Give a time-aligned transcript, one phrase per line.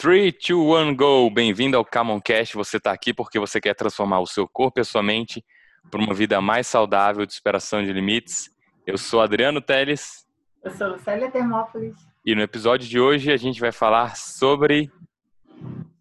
[0.00, 1.28] 3, 2, 1, go!
[1.28, 2.54] Bem-vindo ao Camoncast.
[2.54, 5.44] Você está aqui porque você quer transformar o seu corpo e a sua mente
[5.90, 8.48] para uma vida mais saudável de superação de limites.
[8.86, 10.24] Eu sou Adriano Teles.
[10.62, 11.96] Eu sou Lucélia Termópolis.
[12.24, 14.88] E no episódio de hoje a gente vai falar sobre.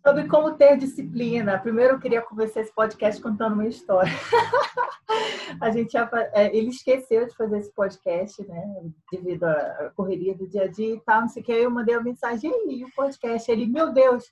[0.08, 1.60] Sobre como ter disciplina.
[1.60, 4.10] Primeiro eu queria começar esse podcast contando uma história.
[5.60, 8.90] a gente é, ele esqueceu de fazer esse podcast, né?
[9.12, 11.52] Devido à correria do dia a dia e tal, não sei o que.
[11.52, 13.52] Aí eu mandei uma mensagem, e o podcast?
[13.52, 14.24] Ele, meu Deus!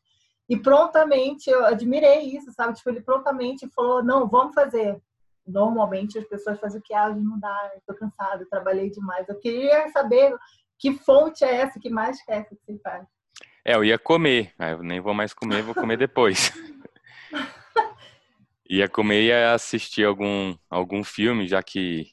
[0.47, 2.75] E prontamente, eu admirei isso, sabe?
[2.75, 4.97] Tipo, ele prontamente falou, não, vamos fazer.
[5.45, 6.93] Normalmente as pessoas fazem o que?
[6.93, 9.27] Ah, não dá, eu tô cansado, trabalhei demais.
[9.27, 10.37] Eu queria saber
[10.79, 13.05] que fonte é essa que mais quer que você faz.
[13.67, 16.53] É, eu ia comer, eu nem vou mais comer, vou comer depois.
[18.69, 22.11] ia comer e ia assistir algum, algum filme, já que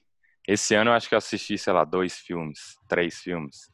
[0.49, 3.71] esse ano eu acho que eu assisti, sei lá, dois filmes, três filmes.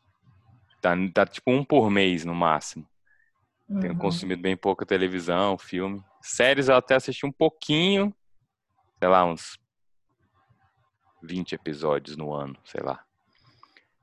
[0.83, 2.85] Tá, tá tipo um por mês no máximo.
[3.69, 3.79] Uhum.
[3.79, 6.03] Tenho consumido bem pouca televisão, filme.
[6.21, 8.13] Séries eu até assisti um pouquinho,
[8.99, 9.57] sei lá, uns
[11.23, 13.05] 20 episódios no ano, sei lá.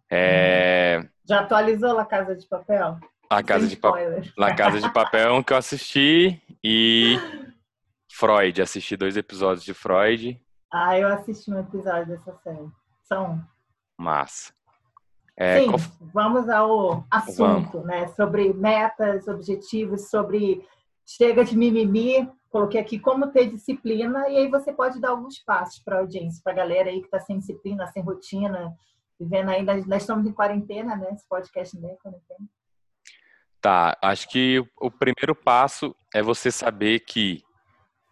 [0.10, 1.06] É...
[1.28, 3.00] Já atualizou La Casa de Papel?
[3.32, 3.94] La Casa de, pa...
[4.38, 7.18] La Casa de Papel é um que eu assisti e
[8.12, 10.42] Freud, assisti dois episódios de Freud.
[10.72, 12.70] Ah, eu assisti um episódio dessa série.
[13.04, 13.42] São.
[13.98, 14.54] Massa.
[15.38, 15.80] É, Sim, qual...
[16.14, 17.88] vamos ao assunto, vamos.
[17.88, 18.08] né?
[18.10, 20.66] Sobre metas, objetivos, sobre
[21.06, 22.30] chega de mimimi.
[22.50, 26.42] Coloquei aqui como ter disciplina e aí você pode dar alguns passos para a audiência,
[26.42, 28.74] para a galera aí que está sem disciplina, sem rotina,
[29.20, 29.76] vivendo ainda.
[29.86, 31.10] Nós estamos em quarentena, né?
[31.12, 32.48] Esse podcast não é quarentena.
[33.66, 37.44] Tá, acho que o primeiro passo é você saber que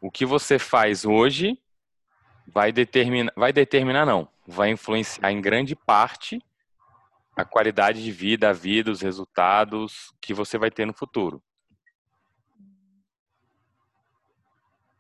[0.02, 1.62] o que você faz hoje
[2.48, 6.44] vai determinar, vai determinar não, vai influenciar em grande parte
[7.38, 11.40] a qualidade de vida, a vida, os resultados que você vai ter no futuro.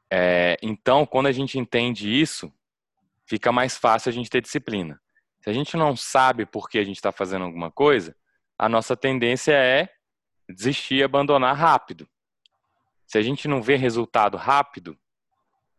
[0.07, 2.53] É, então, quando a gente entende isso,
[3.25, 5.01] fica mais fácil a gente ter disciplina.
[5.41, 8.15] Se a gente não sabe por que a gente está fazendo alguma coisa,
[8.55, 9.89] a nossa tendência é
[10.53, 12.07] desistir e abandonar rápido.
[13.05, 14.97] Se a gente não vê resultado rápido,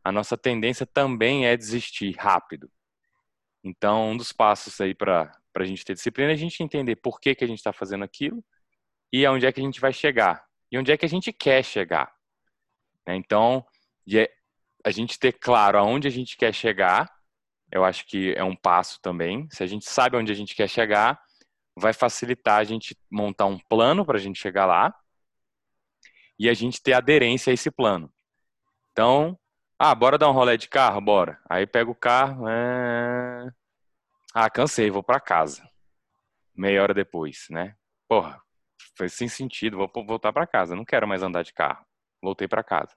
[0.03, 2.71] a nossa tendência também é desistir rápido.
[3.63, 7.19] Então, um dos passos aí para a gente ter disciplina é a gente entender por
[7.19, 8.45] que, que a gente está fazendo aquilo
[9.11, 10.45] e aonde é que a gente vai chegar.
[10.71, 12.13] E onde é que a gente quer chegar.
[13.07, 13.17] Né?
[13.17, 13.65] Então,
[14.13, 14.31] é
[14.85, 17.11] a gente ter claro aonde a gente quer chegar,
[17.73, 19.49] eu acho que é um passo também.
[19.51, 21.19] Se a gente sabe onde a gente quer chegar,
[21.77, 24.95] vai facilitar a gente montar um plano para a gente chegar lá
[26.39, 28.13] e a gente ter aderência a esse plano.
[28.93, 29.39] Então,
[29.79, 31.01] ah, bora dar um rolê de carro?
[31.01, 31.41] Bora.
[31.49, 32.49] Aí pega o carro.
[32.49, 33.51] É...
[34.33, 35.69] Ah, cansei, vou para casa.
[36.55, 37.75] Meia hora depois, né?
[38.09, 38.41] Porra,
[38.97, 40.77] foi sem sentido, vou voltar para casa.
[40.77, 41.85] Não quero mais andar de carro.
[42.23, 42.95] Voltei para casa.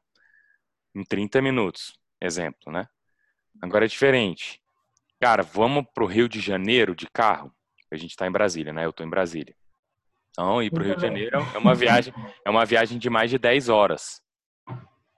[0.93, 2.87] Em 30 minutos, exemplo, né?
[3.61, 4.61] Agora é diferente.
[5.19, 7.51] Cara, vamos pro Rio de Janeiro de carro?
[7.91, 8.85] A gente tá em Brasília, né?
[8.85, 9.55] Eu tô em Brasília.
[10.29, 12.13] Então, ir pro Rio de Janeiro é uma viagem,
[12.45, 14.21] é uma viagem de mais de 10 horas.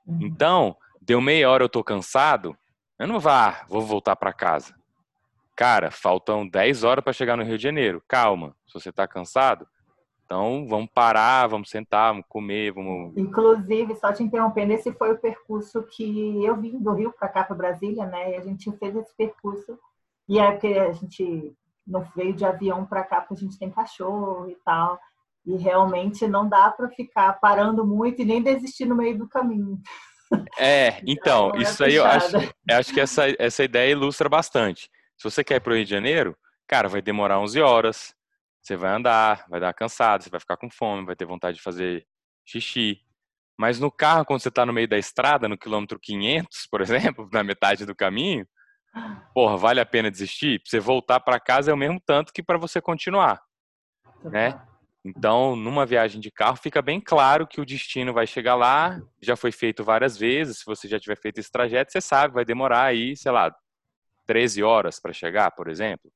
[0.07, 0.19] Uhum.
[0.21, 2.55] Então, deu meia hora eu tô cansado,
[2.97, 4.73] eu não vá, vou voltar para casa.
[5.55, 8.01] Cara, faltam 10 horas para chegar no Rio de Janeiro.
[8.07, 9.67] Calma, se você tá cansado,
[10.23, 13.17] então vamos parar, vamos sentar, vamos comer, vamos.
[13.17, 17.43] Inclusive, só te interrompendo, esse foi o percurso que eu vim do Rio para cá
[17.43, 18.31] para Brasília, né?
[18.31, 19.77] E a gente fez esse percurso.
[20.29, 21.53] E é porque a gente
[21.89, 24.99] não veio de avião para cá porque a gente tem cachorro e tal.
[25.45, 29.79] E realmente não dá para ficar parando muito e nem desistir no meio do caminho.
[30.57, 34.89] É, então, é isso aí eu acho, eu acho que essa, essa ideia ilustra bastante.
[35.17, 38.13] Se você quer ir para o Rio de Janeiro, cara, vai demorar 11 horas,
[38.61, 41.63] você vai andar, vai dar cansado, você vai ficar com fome, vai ter vontade de
[41.63, 42.05] fazer
[42.45, 42.99] xixi.
[43.57, 47.27] Mas no carro, quando você está no meio da estrada, no quilômetro 500, por exemplo,
[47.33, 48.45] na metade do caminho,
[49.33, 50.59] porra, vale a pena desistir?
[50.59, 53.41] Pra você voltar para casa é o mesmo tanto que para você continuar,
[54.23, 54.59] né?
[55.03, 59.35] Então, numa viagem de carro, fica bem claro que o destino vai chegar lá, já
[59.35, 60.59] foi feito várias vezes.
[60.59, 63.55] Se você já tiver feito esse trajeto, você sabe, vai demorar aí, sei lá,
[64.25, 66.11] 13 horas para chegar, por exemplo.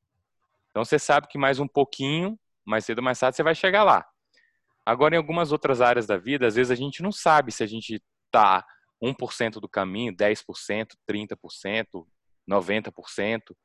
[0.69, 3.83] Então, você sabe que mais um pouquinho, mais cedo ou mais tarde, você vai chegar
[3.83, 4.05] lá.
[4.85, 7.67] Agora, em algumas outras áreas da vida, às vezes a gente não sabe se a
[7.67, 8.65] gente está
[9.01, 12.05] 1% do caminho, 10%, 30%,
[12.49, 13.55] 90%.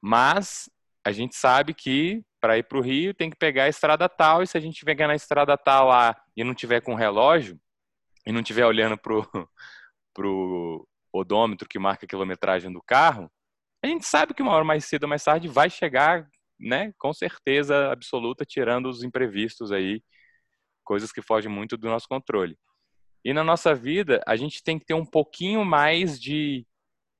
[0.00, 0.68] Mas
[1.04, 4.42] a gente sabe que para ir para o Rio tem que pegar a estrada tal,
[4.42, 7.58] e se a gente pegar na estrada tal lá e não tiver com relógio,
[8.26, 9.28] e não tiver olhando pro,
[10.14, 13.30] pro odômetro que marca a quilometragem do carro,
[13.84, 16.28] a gente sabe que uma hora mais cedo ou mais tarde vai chegar,
[16.58, 20.02] né, com certeza absoluta, tirando os imprevistos aí
[20.84, 22.56] coisas que fogem muito do nosso controle.
[23.24, 26.66] E na nossa vida, a gente tem que ter um pouquinho mais de,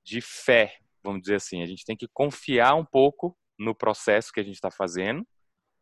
[0.04, 1.62] de fé, vamos dizer assim.
[1.62, 5.26] A gente tem que confiar um pouco no processo que a gente está fazendo.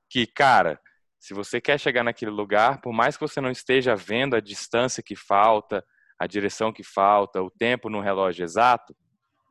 [0.09, 0.81] Que, cara,
[1.19, 5.03] se você quer chegar naquele lugar, por mais que você não esteja vendo a distância
[5.03, 5.85] que falta,
[6.19, 8.97] a direção que falta, o tempo no relógio exato,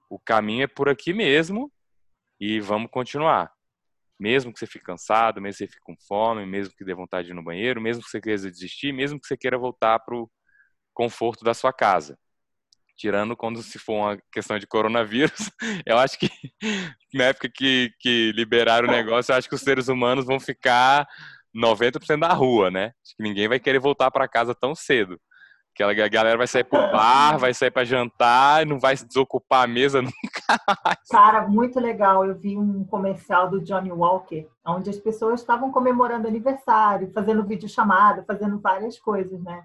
[0.09, 1.71] o caminho é por aqui mesmo
[2.39, 3.51] e vamos continuar.
[4.19, 7.27] Mesmo que você fique cansado, mesmo que você fique com fome, mesmo que dê vontade
[7.27, 10.15] de ir no banheiro, mesmo que você queira desistir, mesmo que você queira voltar para
[10.15, 10.29] o
[10.93, 12.17] conforto da sua casa.
[12.99, 15.49] Tirando quando se for uma questão de coronavírus,
[15.87, 16.29] eu acho que
[17.13, 21.07] na época que, que liberaram o negócio, eu acho que os seres humanos vão ficar
[21.55, 22.91] 90% da rua, né?
[23.01, 25.17] Acho que ninguém vai querer voltar para casa tão cedo.
[25.73, 29.67] Aquela galera vai sair pro bar, vai sair para jantar, não vai se desocupar a
[29.67, 30.99] mesa nunca mais.
[31.09, 32.25] Cara, muito legal.
[32.25, 37.69] Eu vi um comercial do Johnny Walker, onde as pessoas estavam comemorando aniversário, fazendo vídeo
[37.69, 39.63] chamado, fazendo várias coisas, né?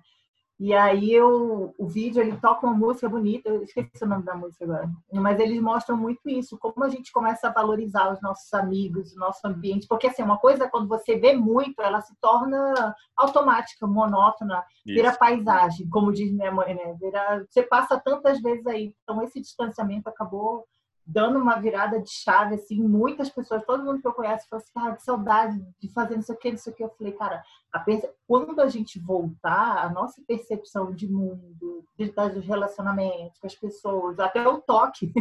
[0.58, 4.36] E aí eu, o vídeo ele toca uma música bonita, eu esqueci o nome da
[4.36, 8.52] música agora, mas eles mostram muito isso, como a gente começa a valorizar os nossos
[8.54, 12.94] amigos, o nosso ambiente, porque assim, uma coisa quando você vê muito, ela se torna
[13.16, 14.94] automática, monótona, isso.
[14.94, 16.94] vira paisagem, como diz minha mãe, né?
[17.00, 20.64] Vira, você passa tantas vezes aí, então esse distanciamento acabou
[21.06, 24.88] dando uma virada de chave, assim, muitas pessoas, todo mundo que eu conheço falou assim,
[24.88, 26.82] ah, que saudade de fazer isso aqui, isso aqui.
[26.82, 27.42] Eu falei, cara,
[27.72, 28.08] a perce...
[28.26, 34.18] quando a gente voltar, a nossa percepção de mundo, de, dos relacionamentos com as pessoas,
[34.18, 35.12] até o toque,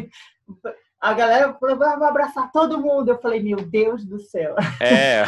[1.01, 3.09] a galera vai abraçar todo mundo.
[3.09, 4.56] Eu falei, meu Deus do céu.
[4.80, 5.24] É,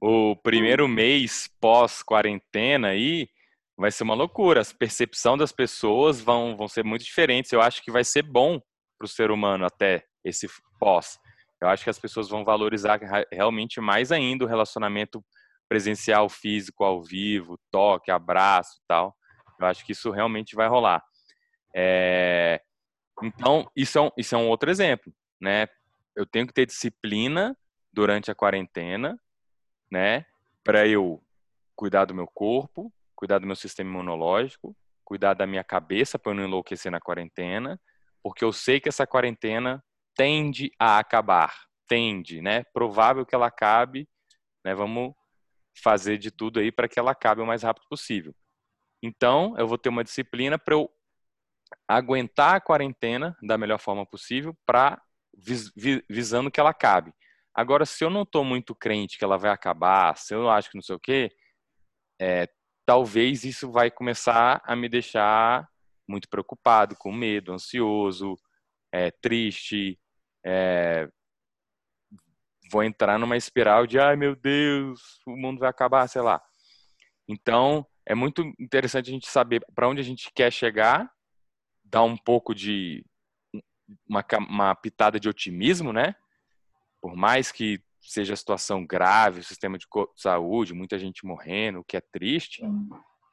[0.00, 3.28] o primeiro mês pós-quarentena aí
[3.76, 4.62] vai ser uma loucura.
[4.62, 7.52] A percepção das pessoas vão, vão ser muito diferentes.
[7.52, 8.58] Eu acho que vai ser bom
[8.98, 10.48] para o ser humano até esse
[10.78, 11.18] pós.
[11.60, 13.00] Eu acho que as pessoas vão valorizar
[13.32, 15.24] realmente mais ainda o relacionamento
[15.68, 19.14] presencial, físico, ao vivo, toque, abraço, tal.
[19.58, 21.02] Eu acho que isso realmente vai rolar.
[21.74, 22.60] É...
[23.22, 25.66] Então, isso é, um, isso é um outro exemplo, né?
[26.14, 27.56] Eu tenho que ter disciplina
[27.92, 29.18] durante a quarentena,
[29.90, 30.24] né?
[30.62, 31.20] Para eu
[31.74, 36.36] cuidar do meu corpo, cuidar do meu sistema imunológico, cuidar da minha cabeça para eu
[36.36, 37.80] não enlouquecer na quarentena
[38.28, 39.82] porque eu sei que essa quarentena
[40.14, 42.62] tende a acabar, tende, né?
[42.74, 44.06] Provável que ela acabe,
[44.62, 44.74] né?
[44.74, 45.14] Vamos
[45.82, 48.34] fazer de tudo aí para que ela acabe o mais rápido possível.
[49.02, 50.90] Então, eu vou ter uma disciplina para eu
[51.88, 55.00] aguentar a quarentena da melhor forma possível para
[55.34, 55.72] vis,
[56.06, 57.14] visando que ela acabe.
[57.54, 60.76] Agora, se eu não estou muito crente que ela vai acabar, se eu acho que
[60.76, 61.30] não sei o quê,
[62.20, 62.46] é,
[62.84, 65.66] talvez isso vai começar a me deixar
[66.08, 68.36] muito preocupado, com medo, ansioso,
[68.90, 69.98] é, triste,
[70.44, 71.08] é,
[72.70, 76.42] vou entrar numa espiral de ai meu Deus, o mundo vai acabar, sei lá.
[77.28, 81.10] Então, é muito interessante a gente saber para onde a gente quer chegar,
[81.84, 83.04] dar um pouco de
[84.08, 86.14] uma, uma pitada de otimismo, né?
[87.00, 91.84] Por mais que seja a situação grave, o sistema de saúde, muita gente morrendo, o
[91.84, 92.62] que é triste,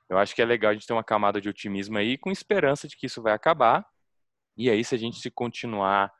[0.09, 2.87] eu acho que é legal a gente ter uma camada de otimismo aí, com esperança
[2.87, 3.85] de que isso vai acabar.
[4.55, 6.11] E aí, se a gente se continuar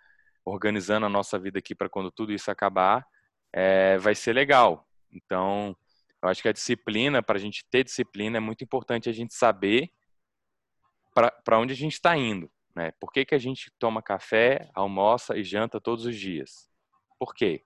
[0.44, 3.06] organizando a nossa vida aqui para quando tudo isso acabar,
[3.54, 4.88] é, vai ser legal.
[5.12, 5.76] Então,
[6.22, 9.34] eu acho que a disciplina, para a gente ter disciplina, é muito importante a gente
[9.34, 9.92] saber
[11.14, 12.52] para onde a gente está indo.
[12.76, 12.92] Né?
[13.00, 16.70] Por que, que a gente toma café, almoça e janta todos os dias?
[17.18, 17.64] Por quê?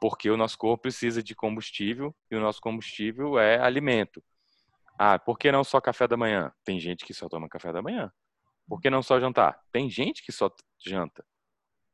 [0.00, 4.22] Porque o nosso corpo precisa de combustível e o nosso combustível é alimento.
[5.04, 6.52] Ah, por que não só café da manhã?
[6.64, 8.08] Tem gente que só toma café da manhã.
[8.68, 9.58] Por que não só jantar?
[9.72, 11.26] Tem gente que só janta.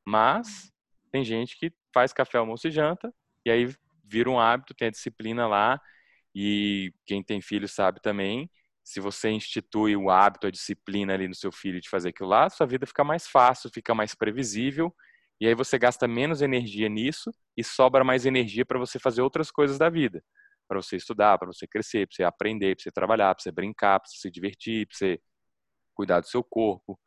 [0.06, 0.70] Mas
[1.10, 3.10] tem gente que faz café, almoço e janta,
[3.46, 3.74] e aí
[4.04, 5.80] vira um hábito, tem a disciplina lá,
[6.34, 8.50] e quem tem filho sabe também,
[8.84, 12.50] se você institui o hábito, a disciplina ali no seu filho de fazer aquilo lá,
[12.50, 14.94] sua vida fica mais fácil, fica mais previsível,
[15.40, 19.50] e aí você gasta menos energia nisso e sobra mais energia para você fazer outras
[19.50, 20.22] coisas da vida
[20.68, 23.98] para você estudar, para você crescer, para você aprender, para você trabalhar, para você brincar,
[23.98, 25.20] para você se divertir, para você
[25.94, 26.98] cuidar do seu corpo,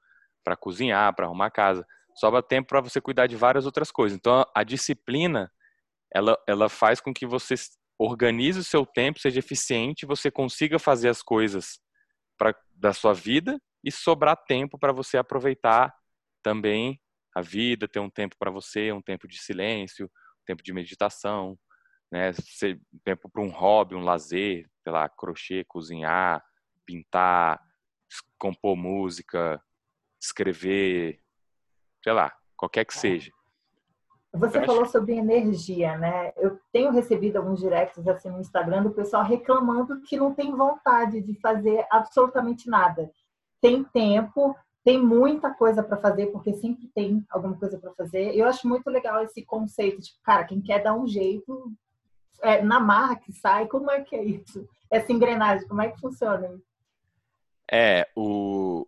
[0.44, 1.86] para cozinhar, para arrumar a casa.
[2.16, 4.18] Sobra tempo para você cuidar de várias outras coisas.
[4.18, 5.52] Então, a disciplina,
[6.14, 7.56] ela, ela faz com que você
[7.98, 11.80] organize o seu tempo, seja eficiente, você consiga fazer as coisas
[12.38, 15.94] pra, da sua vida e sobrar tempo para você aproveitar
[16.44, 17.00] também
[17.36, 21.58] a vida, ter um tempo para você, um tempo de silêncio, um tempo de meditação,
[22.12, 22.34] né?
[22.34, 26.44] Ser tempo para um hobby, um lazer, sei lá, crochê, cozinhar,
[26.86, 27.62] pintar,
[28.38, 29.62] compor música,
[30.22, 31.20] escrever,
[32.04, 33.32] sei lá, qualquer que seja.
[34.34, 36.32] Você Eu falou acho- sobre energia, né?
[36.38, 41.22] Eu tenho recebido alguns directs assim no Instagram do pessoal reclamando que não tem vontade
[41.22, 43.12] de fazer absolutamente nada.
[43.60, 48.34] Tem tempo, tem muita coisa para fazer, porque sempre tem alguma coisa para fazer.
[48.34, 51.72] Eu acho muito legal esse conceito, tipo, cara, quem quer dar um jeito,
[52.42, 54.68] é, na marra que sai, como é que é isso?
[54.90, 56.60] Essa engrenagem, como é que funciona?
[57.72, 58.86] É, o.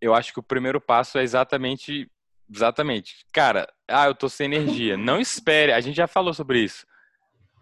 [0.00, 2.10] Eu acho que o primeiro passo é exatamente.
[2.52, 3.24] Exatamente.
[3.32, 4.96] Cara, ah, eu tô sem energia.
[4.96, 6.84] Não espere, a gente já falou sobre isso.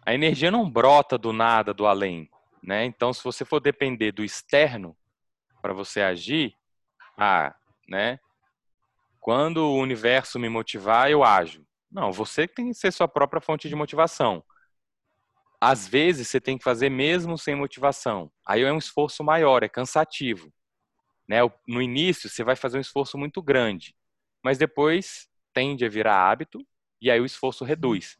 [0.05, 2.31] A energia não brota do nada, do além,
[2.62, 2.87] né?
[2.87, 4.97] Então, se você for depender do externo
[5.61, 6.55] para você agir,
[7.19, 7.55] ah,
[7.87, 8.19] né?
[9.21, 11.67] Quando o universo me motivar, eu ajo.
[11.90, 14.45] Não, você tem que ser sua própria fonte de motivação.
[15.61, 18.30] Às vezes você tem que fazer mesmo sem motivação.
[18.47, 20.52] Aí é um esforço maior, é cansativo.
[21.26, 21.38] Né?
[21.66, 23.95] No início você vai fazer um esforço muito grande,
[24.42, 26.64] mas depois tende a virar hábito
[27.00, 28.16] e aí o esforço reduz.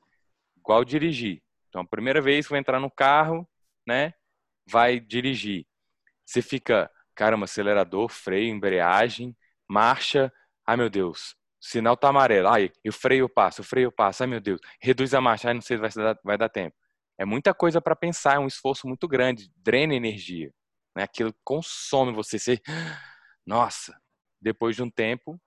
[0.57, 1.43] Igual dirigir.
[1.69, 3.49] Então, a primeira vez que vai entrar no carro,
[3.87, 4.13] né,
[4.67, 5.67] vai dirigir.
[6.25, 10.33] Você fica, caramba, acelerador, freio, embreagem, marcha,
[10.67, 14.41] ai meu Deus, sinal tá amarelo, ai, e o freio o freio passa, ai meu
[14.41, 16.77] Deus, reduz a marcha, ai não sei se vai dar, vai dar tempo.
[17.19, 20.53] É muita coisa para pensar, é um esforço muito grande, drena energia.
[20.97, 21.03] Né?
[21.03, 22.39] Aquilo consome você.
[22.39, 22.61] você.
[23.45, 24.01] Nossa,
[24.41, 25.41] depois de um tempo,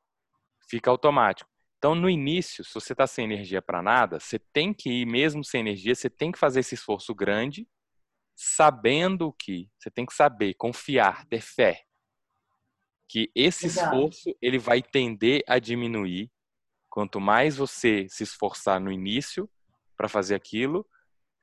[0.69, 1.49] fica automático.
[1.77, 5.43] Então, no início, se você está sem energia para nada, você tem que ir mesmo
[5.43, 7.67] sem energia, você tem que fazer esse esforço grande,
[8.35, 11.83] sabendo que você tem que saber, confiar, ter fé,
[13.11, 16.31] que esse esforço ele vai tender a diminuir.
[16.89, 19.49] Quanto mais você se esforçar no início
[19.97, 20.87] para fazer aquilo,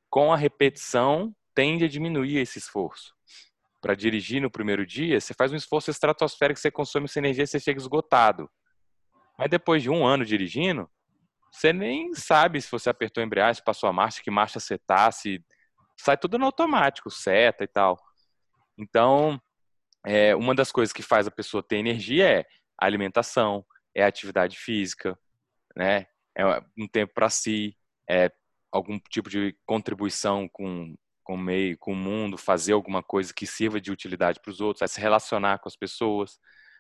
[0.08, 3.14] com a repetição tende a diminuir esse esforço.
[3.82, 7.60] Para dirigir no primeiro dia, você faz um esforço estratosférico, você consome essa energia, você
[7.60, 8.48] chega esgotado.
[9.38, 10.90] Mas depois de um ano dirigindo,
[11.52, 14.78] você nem sabe se você apertou a embreagem, se passou a marcha, que marcha você
[14.78, 15.44] tá, se
[15.98, 17.98] sai tudo no automático, seta e tal.
[18.78, 19.38] Então,
[20.06, 22.46] é, uma das coisas que faz a pessoa ter energia é
[22.80, 23.64] a alimentação,
[23.94, 25.18] é a atividade física,
[25.76, 26.06] né?
[26.36, 26.44] É
[26.78, 27.76] um tempo para si,
[28.08, 28.30] é
[28.70, 33.46] algum tipo de contribuição com, com o meio, com o mundo, fazer alguma coisa que
[33.46, 36.38] sirva de utilidade para os outros, é se relacionar com as pessoas.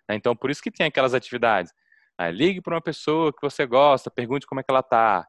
[0.08, 0.14] Né?
[0.16, 1.72] Então, por isso que tem aquelas atividades.
[2.16, 5.26] Ah, ligue para uma pessoa que você gosta, pergunte como é que ela está.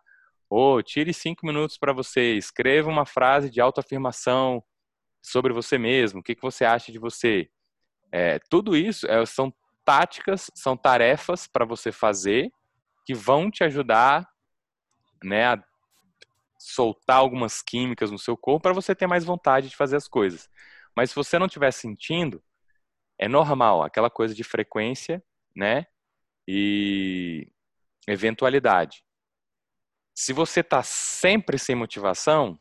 [0.50, 4.63] Ou tire cinco minutos para você, escreva uma frase de autoafirmação
[5.22, 7.50] sobre você mesmo, o que, que você acha de você.
[8.11, 9.53] É, tudo isso é, são
[9.85, 12.51] táticas, são tarefas para você fazer
[13.05, 14.27] que vão te ajudar
[15.23, 15.63] né, a
[16.59, 20.49] soltar algumas químicas no seu corpo para você ter mais vontade de fazer as coisas.
[20.95, 22.43] Mas se você não estiver sentindo,
[23.17, 25.23] é normal, aquela coisa de frequência,
[25.55, 25.85] né?
[26.47, 27.51] E
[28.07, 29.03] eventualidade.
[30.13, 32.59] Se você está sempre sem motivação,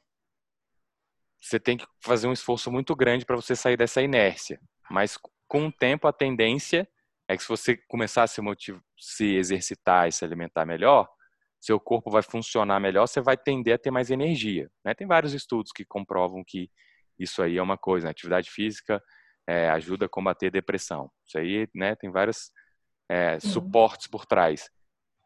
[1.41, 4.61] você tem que fazer um esforço muito grande para você sair dessa inércia.
[4.91, 6.89] Mas com o tempo a tendência
[7.27, 8.79] é que se você começar a se, motiv...
[8.97, 11.09] se exercitar e se alimentar melhor,
[11.61, 14.71] seu corpo vai funcionar melhor, você vai tender a ter mais energia.
[14.85, 14.95] Né?
[14.95, 16.71] Tem vários estudos que comprovam que
[17.19, 18.07] isso aí é uma coisa.
[18.07, 18.11] Né?
[18.11, 19.03] Atividade física
[19.47, 21.11] é, ajuda a combater depressão.
[21.27, 22.51] Isso aí né, tem vários
[23.09, 24.71] é, suportes por trás.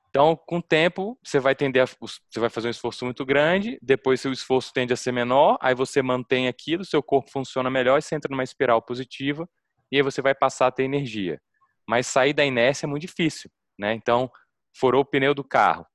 [0.09, 3.79] Então, com o tempo, você vai tender a, você vai fazer um esforço muito grande,
[3.81, 7.99] depois seu esforço tende a ser menor, aí você mantém aquilo, seu corpo funciona melhor
[7.99, 9.49] e você entra numa espiral positiva,
[9.93, 11.41] e aí você vai passar a ter energia.
[11.87, 13.93] Mas sair da inércia é muito difícil, né?
[13.93, 14.31] Então,
[14.75, 15.87] furou o pneu do carro.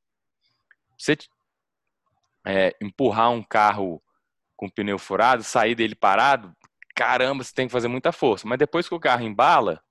[0.96, 1.18] Você
[2.46, 4.02] é, empurrar um carro
[4.56, 6.56] com o pneu furado, sair dele parado,
[6.96, 8.48] caramba, você tem que fazer muita força.
[8.48, 9.84] Mas depois que o carro embala,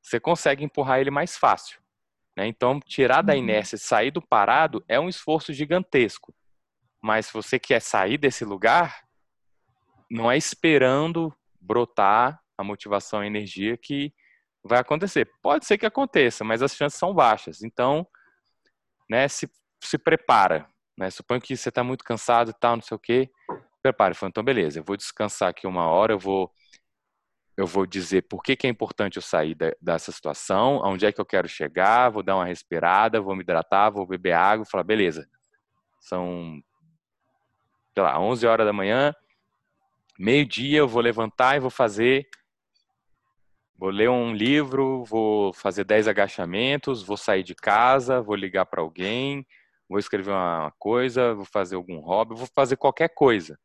[0.00, 1.80] você consegue empurrar ele mais fácil.
[2.36, 2.46] Né?
[2.46, 6.32] Então, tirar da inércia, sair do parado é um esforço gigantesco.
[7.02, 9.04] Mas se você quer sair desse lugar,
[10.10, 14.12] não é esperando brotar a motivação e a energia que
[14.62, 15.30] vai acontecer.
[15.42, 17.62] Pode ser que aconteça, mas as chances são baixas.
[17.62, 18.06] Então,
[19.08, 19.50] né, se,
[19.82, 20.66] se prepara.
[20.96, 21.10] Né?
[21.10, 23.30] Suponho que você está muito cansado e tal, não sei o quê.
[23.82, 24.14] Prepare.
[24.24, 26.52] Então, beleza, eu vou descansar aqui uma hora, eu vou
[27.56, 31.12] eu vou dizer por que, que é importante eu sair da, dessa situação, aonde é
[31.12, 34.82] que eu quero chegar, vou dar uma respirada, vou me hidratar, vou beber água, falar,
[34.82, 35.28] beleza,
[36.00, 36.58] são,
[37.92, 39.14] sei lá, 11 horas da manhã,
[40.18, 42.26] meio-dia eu vou levantar e vou fazer,
[43.80, 48.82] vou ler um livro, vou fazer 10 agachamentos, vou sair de casa, vou ligar para
[48.82, 49.46] alguém,
[49.88, 53.58] vou escrever uma coisa, vou fazer algum hobby, vou fazer qualquer coisa.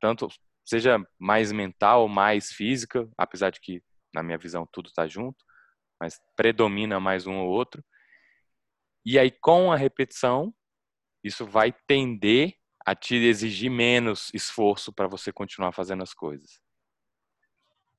[0.00, 0.28] Tanto
[0.64, 3.82] seja mais mental mais física, apesar de que,
[4.14, 5.44] na minha visão, tudo está junto,
[6.00, 7.84] mas predomina mais um ou outro.
[9.04, 10.54] E aí, com a repetição,
[11.24, 12.54] isso vai tender
[12.86, 16.64] a te exigir menos esforço para você continuar fazendo as coisas.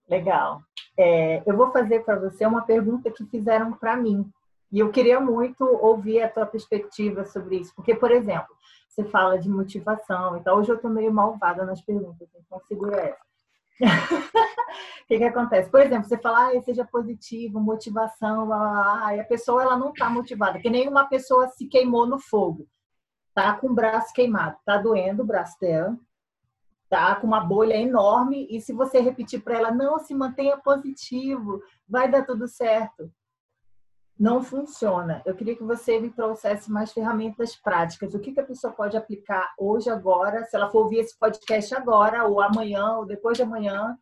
[0.09, 0.61] Legal.
[0.97, 4.29] É, eu vou fazer para você uma pergunta que fizeram para mim.
[4.71, 7.73] E eu queria muito ouvir a tua perspectiva sobre isso.
[7.75, 8.55] Porque, por exemplo,
[8.97, 10.37] você fala de motivação.
[10.37, 13.27] Então, hoje eu estou meio malvada nas perguntas, então segura essa.
[13.79, 13.79] O
[15.07, 15.69] que, que acontece?
[15.69, 20.09] Por exemplo, você fala, ah, seja positivo, motivação, ah, e a pessoa ela não está
[20.09, 22.67] motivada, que nem uma pessoa se queimou no fogo,
[23.35, 25.95] tá com o braço queimado, tá doendo o braço dela,
[26.89, 31.61] tá com uma bolha enorme, e se você repetir para ela, não, se mantenha positivo,
[31.87, 33.11] vai dar tudo certo
[34.19, 35.21] não funciona.
[35.25, 38.13] Eu queria que você me trouxesse mais ferramentas práticas.
[38.13, 41.75] O que, que a pessoa pode aplicar hoje, agora, se ela for ouvir esse podcast
[41.75, 43.95] agora, ou amanhã, ou depois de amanhã.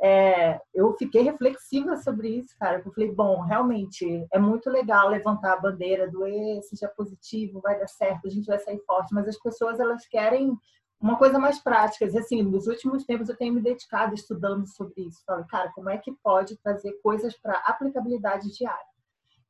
[0.00, 2.82] É, eu fiquei reflexiva sobre isso, cara.
[2.84, 6.24] Eu falei, bom, realmente é muito legal levantar a bandeira do
[6.62, 10.56] seja positivo, vai dar certo, a gente vai sair forte, mas as pessoas elas querem
[11.00, 12.04] uma coisa mais prática.
[12.06, 15.22] Assim, nos últimos tempos eu tenho me dedicado estudando sobre isso.
[15.24, 18.86] Falei, cara, como é que pode trazer coisas para aplicabilidade diária?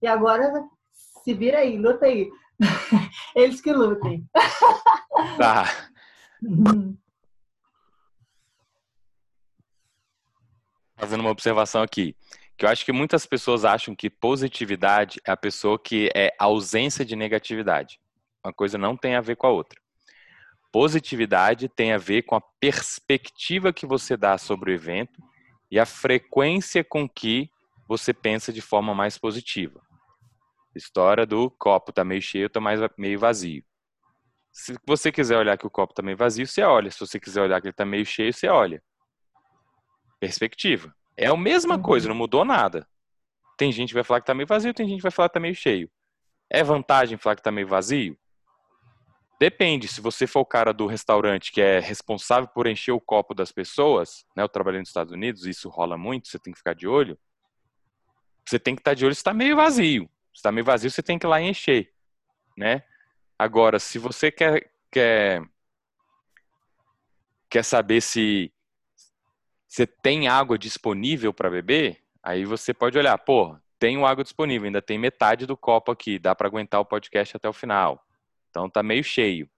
[0.02, 2.30] E agora se vira aí, luta aí.
[3.34, 4.24] Eles que lutem.
[5.36, 5.64] Tá.
[10.96, 12.16] Fazendo uma observação aqui,
[12.56, 17.04] que eu acho que muitas pessoas acham que positividade é a pessoa que é ausência
[17.04, 18.00] de negatividade.
[18.44, 19.80] Uma coisa não tem a ver com a outra.
[20.70, 25.22] Positividade tem a ver com a perspectiva que você dá sobre o evento
[25.70, 27.50] e a frequência com que
[27.88, 29.80] você pensa de forma mais positiva.
[30.74, 33.64] História do copo tá meio cheio, tá mais meio vazio.
[34.52, 36.90] Se você quiser olhar que o copo tá meio vazio, você olha.
[36.90, 38.82] Se você quiser olhar que ele tá meio cheio, você olha.
[40.20, 40.94] Perspectiva.
[41.16, 41.82] É a mesma uhum.
[41.82, 42.86] coisa, não mudou nada.
[43.56, 45.34] Tem gente que vai falar que tá meio vazio, tem gente que vai falar que
[45.34, 45.90] tá meio cheio.
[46.50, 48.16] É vantagem falar que tá meio vazio?
[49.38, 49.86] Depende.
[49.88, 53.52] Se você for o cara do restaurante que é responsável por encher o copo das
[53.52, 54.42] pessoas, né?
[54.42, 57.18] Eu trabalhei nos Estados Unidos, isso rola muito, você tem que ficar de olho.
[58.46, 61.18] Você tem que estar de olho se está meio vazio está meio vazio, você tem
[61.18, 61.92] que ir lá e encher,
[62.56, 62.82] né?
[63.38, 65.42] Agora, se você quer quer
[67.48, 68.52] quer saber se
[69.66, 74.82] você tem água disponível para beber, aí você pode olhar, pô, tenho água disponível, ainda
[74.82, 78.04] tem metade do copo aqui, dá para aguentar o podcast até o final.
[78.50, 79.48] Então tá meio cheio.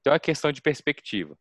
[0.00, 1.36] Então é questão de perspectiva.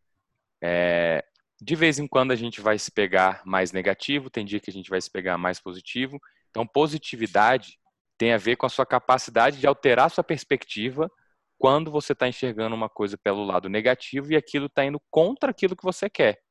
[0.61, 1.23] É,
[1.61, 4.73] de vez em quando a gente vai se pegar mais negativo, tem dia que a
[4.73, 6.19] gente vai se pegar mais positivo.
[6.49, 7.79] Então positividade
[8.17, 11.11] tem a ver com a sua capacidade de alterar sua perspectiva
[11.57, 15.75] quando você está enxergando uma coisa pelo lado negativo e aquilo está indo contra aquilo
[15.75, 16.41] que você quer.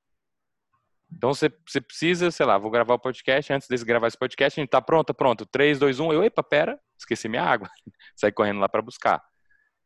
[1.14, 4.58] Então você, você precisa, sei lá, vou gravar o podcast, antes de gravar esse podcast,
[4.58, 7.68] a gente tá pronto, pronto, 3, 2, 1, eu, epa, pera, esqueci minha água,
[8.16, 9.22] saí correndo lá para buscar.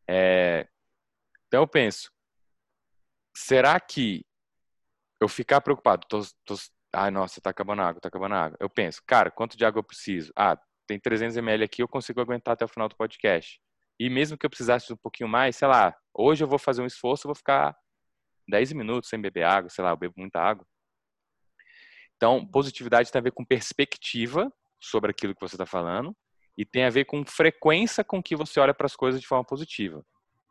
[0.08, 0.68] É,
[1.46, 2.10] então eu penso,
[3.36, 4.24] será que
[5.20, 6.54] eu ficar preocupado, tô, tô,
[6.92, 8.56] ai nossa, tá acabando a água, tá acabando a água.
[8.60, 10.32] Eu penso, cara, quanto de água eu preciso?
[10.36, 13.60] Ah, tem 300 ml aqui, eu consigo aguentar até o final do podcast.
[13.98, 16.86] E mesmo que eu precisasse um pouquinho mais, sei lá, hoje eu vou fazer um
[16.86, 17.76] esforço, eu vou ficar
[18.48, 20.66] 10 minutos sem beber água, sei lá, eu bebo muita água.
[22.16, 26.16] Então, positividade tem a ver com perspectiva sobre aquilo que você está falando
[26.56, 29.44] e tem a ver com frequência com que você olha para as coisas de forma
[29.44, 30.04] positiva.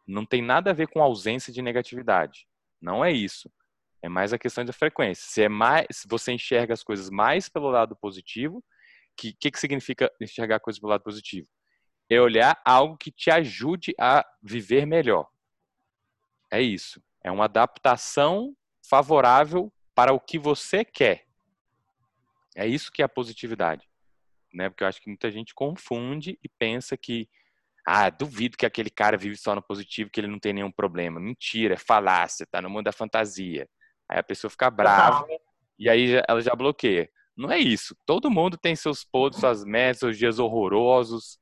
[0.07, 2.47] Não tem nada a ver com ausência de negatividade.
[2.79, 3.51] Não é isso.
[4.01, 5.25] É mais a questão da frequência.
[5.27, 8.63] Se é mais, se você enxerga as coisas mais pelo lado positivo,
[9.17, 11.47] que que, que significa enxergar coisas pelo lado positivo?
[12.07, 15.27] É olhar algo que te ajude a viver melhor.
[16.51, 17.01] É isso.
[17.23, 18.55] É uma adaptação
[18.87, 21.25] favorável para o que você quer.
[22.55, 23.89] É isso que é a positividade.
[24.55, 24.69] Né?
[24.69, 27.27] Porque eu acho que muita gente confunde e pensa que
[27.85, 31.19] ah, duvido que aquele cara vive só no positivo, que ele não tem nenhum problema.
[31.19, 33.67] Mentira, é falácia, tá no mundo da fantasia.
[34.09, 35.27] Aí a pessoa fica brava
[35.77, 37.09] e aí ela já bloqueia.
[37.37, 37.95] Não é isso.
[38.05, 41.37] Todo mundo tem seus podres, suas merdas, seus dias horrorosos.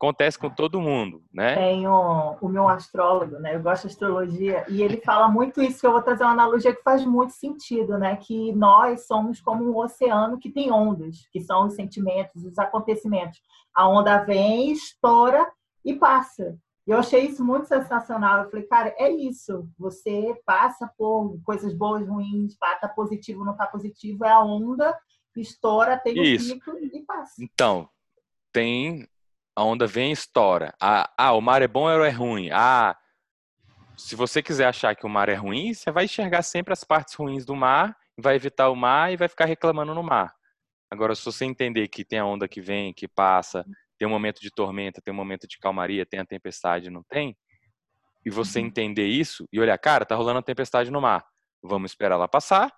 [0.00, 1.56] Acontece com todo mundo, né?
[1.56, 3.54] Tenho o meu astrólogo, né?
[3.54, 5.78] Eu gosto de astrologia e ele fala muito isso.
[5.78, 8.16] Que eu vou trazer uma analogia que faz muito sentido, né?
[8.16, 13.42] Que nós somos como um oceano que tem ondas, que são os sentimentos, os acontecimentos.
[13.74, 15.46] A onda vem, estoura
[15.84, 16.56] e passa.
[16.86, 18.44] Eu achei isso muito sensacional.
[18.44, 19.68] Eu falei, cara, é isso.
[19.78, 24.98] Você passa por coisas boas, ruins, tá positivo, não tá positivo, é a onda
[25.36, 26.54] estoura, tem o Isso.
[26.54, 27.34] pico e passa.
[27.38, 27.88] Então,
[28.52, 29.06] tem
[29.60, 30.74] a onda vem e estoura.
[30.80, 32.48] Ah, ah, o mar é bom ou é ruim?
[32.50, 32.96] Ah,
[33.94, 37.12] se você quiser achar que o mar é ruim, você vai enxergar sempre as partes
[37.14, 40.34] ruins do mar, vai evitar o mar e vai ficar reclamando no mar.
[40.90, 43.62] Agora, se você entender que tem a onda que vem, que passa,
[43.98, 47.36] tem um momento de tormenta, tem um momento de calmaria, tem a tempestade, não tem?
[48.24, 48.66] E você uhum.
[48.66, 51.22] entender isso e olhar, cara, tá rolando a tempestade no mar.
[51.62, 52.72] Vamos esperar ela passar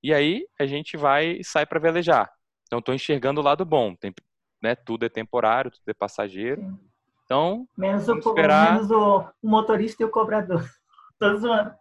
[0.00, 2.30] e aí a gente vai e sai para velejar.
[2.68, 4.14] Então estou enxergando o lado bom, tem,
[4.62, 6.78] né, tudo é temporário, tudo é passageiro.
[7.24, 8.74] Então, menos, o, esperar...
[8.74, 10.68] menos o, motorista e o cobrador.
[11.18, 11.74] Tô zoando.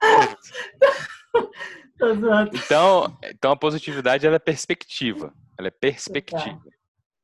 [1.98, 2.50] Tô zoando.
[2.56, 5.32] Então, então a positividade ela é perspectiva.
[5.58, 6.60] Ela é perspectiva.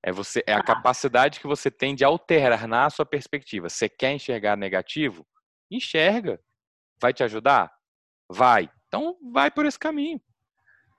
[0.03, 3.69] É você é a capacidade que você tem de alterar na sua perspectiva.
[3.69, 5.27] Você quer enxergar negativo?
[5.69, 6.40] Enxerga.
[7.01, 7.73] Vai te ajudar?
[8.31, 8.71] Vai.
[8.87, 10.21] Então vai por esse caminho.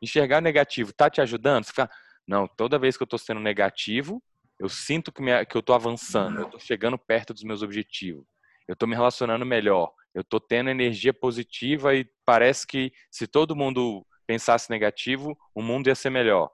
[0.02, 1.64] Enxergar negativo tá te ajudando?
[1.64, 1.90] Você fica,
[2.28, 4.22] não, toda vez que eu estou sendo negativo,
[4.60, 8.26] eu sinto que, me, que eu estou avançando, eu estou chegando perto dos meus objetivos,
[8.68, 13.56] eu estou me relacionando melhor, eu estou tendo energia positiva e parece que se todo
[13.56, 16.52] mundo pensasse negativo, o mundo ia ser melhor.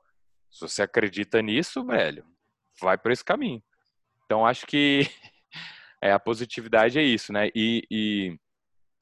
[0.51, 2.23] Se você acredita nisso, velho,
[2.79, 3.63] vai por esse caminho.
[4.25, 5.01] Então, acho que
[6.03, 7.49] é, a positividade é isso, né?
[7.55, 8.38] E, e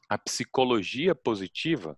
[0.08, 1.98] a psicologia positiva,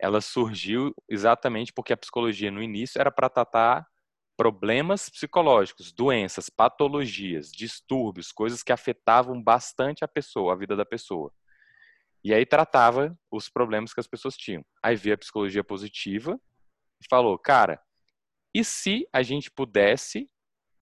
[0.00, 3.86] ela surgiu exatamente porque a psicologia no início era para tratar
[4.36, 11.32] problemas psicológicos, doenças, patologias, distúrbios, coisas que afetavam bastante a pessoa, a vida da pessoa.
[12.22, 14.64] E aí tratava os problemas que as pessoas tinham.
[14.82, 16.40] Aí veio a psicologia positiva
[17.02, 17.82] e falou, cara,
[18.54, 20.30] e se a gente pudesse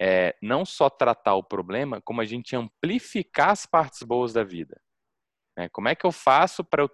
[0.01, 4.79] é, não só tratar o problema, como a gente amplificar as partes boas da vida?
[5.57, 5.69] Né?
[5.71, 6.91] Como é que eu faço para eu,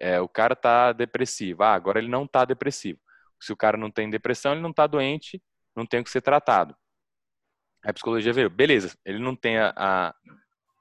[0.00, 1.62] é, o cara tá depressivo?
[1.62, 2.98] Ah, agora ele não tá depressivo.
[3.40, 5.42] Se o cara não tem depressão, ele não tá doente,
[5.76, 6.76] não tem o que ser tratado.
[7.84, 10.14] A psicologia veio, beleza, ele não tem a, a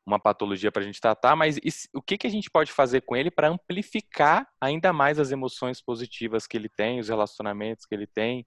[0.06, 1.60] uma patologia para a gente tratar, mas
[1.94, 5.82] o que, que a gente pode fazer com ele para amplificar ainda mais as emoções
[5.82, 8.46] positivas que ele tem, os relacionamentos que ele tem,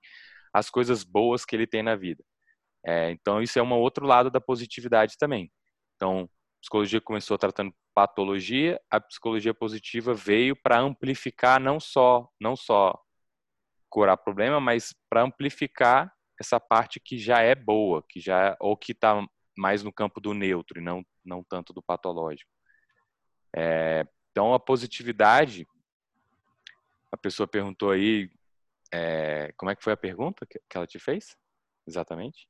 [0.53, 2.22] as coisas boas que ele tem na vida.
[2.87, 5.50] É, então, isso é um outro lado da positividade também.
[5.96, 6.29] Então,
[6.61, 13.00] psicologia começou tratando patologia, a psicologia positiva veio para amplificar não só não só
[13.88, 18.92] curar problema, mas para amplificar essa parte que já é boa, que já ou que
[18.92, 19.24] está
[19.57, 22.50] mais no campo do neutro e não não tanto do patológico.
[23.57, 25.66] É, então a positividade,
[27.12, 28.28] a pessoa perguntou aí,
[28.92, 31.37] é, como é que foi a pergunta que, que ela te fez,
[31.87, 32.48] exatamente?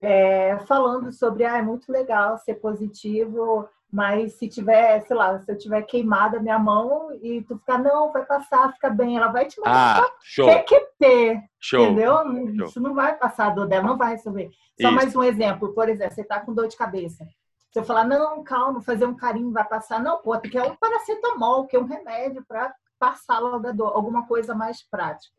[0.00, 5.52] É, falando sobre, ah, é muito legal ser positivo, mas se tiver, sei lá, se
[5.52, 9.28] eu tiver queimada a minha mão e tu ficar, não, vai passar, fica bem, ela
[9.28, 10.48] vai te mandar ah, show.
[10.98, 11.84] ter, show.
[11.84, 12.14] entendeu?
[12.56, 12.66] Show.
[12.66, 14.50] Isso não vai passar a dor dela, não vai resolver.
[14.80, 14.96] Só Isso.
[14.96, 17.26] mais um exemplo, por exemplo, você tá com dor de cabeça.
[17.70, 20.74] Se eu falar, não, calma, fazer um carinho vai passar, não, pô, porque é um
[20.76, 25.36] paracetamol, que é um remédio para passar logo a dor, alguma coisa mais prática.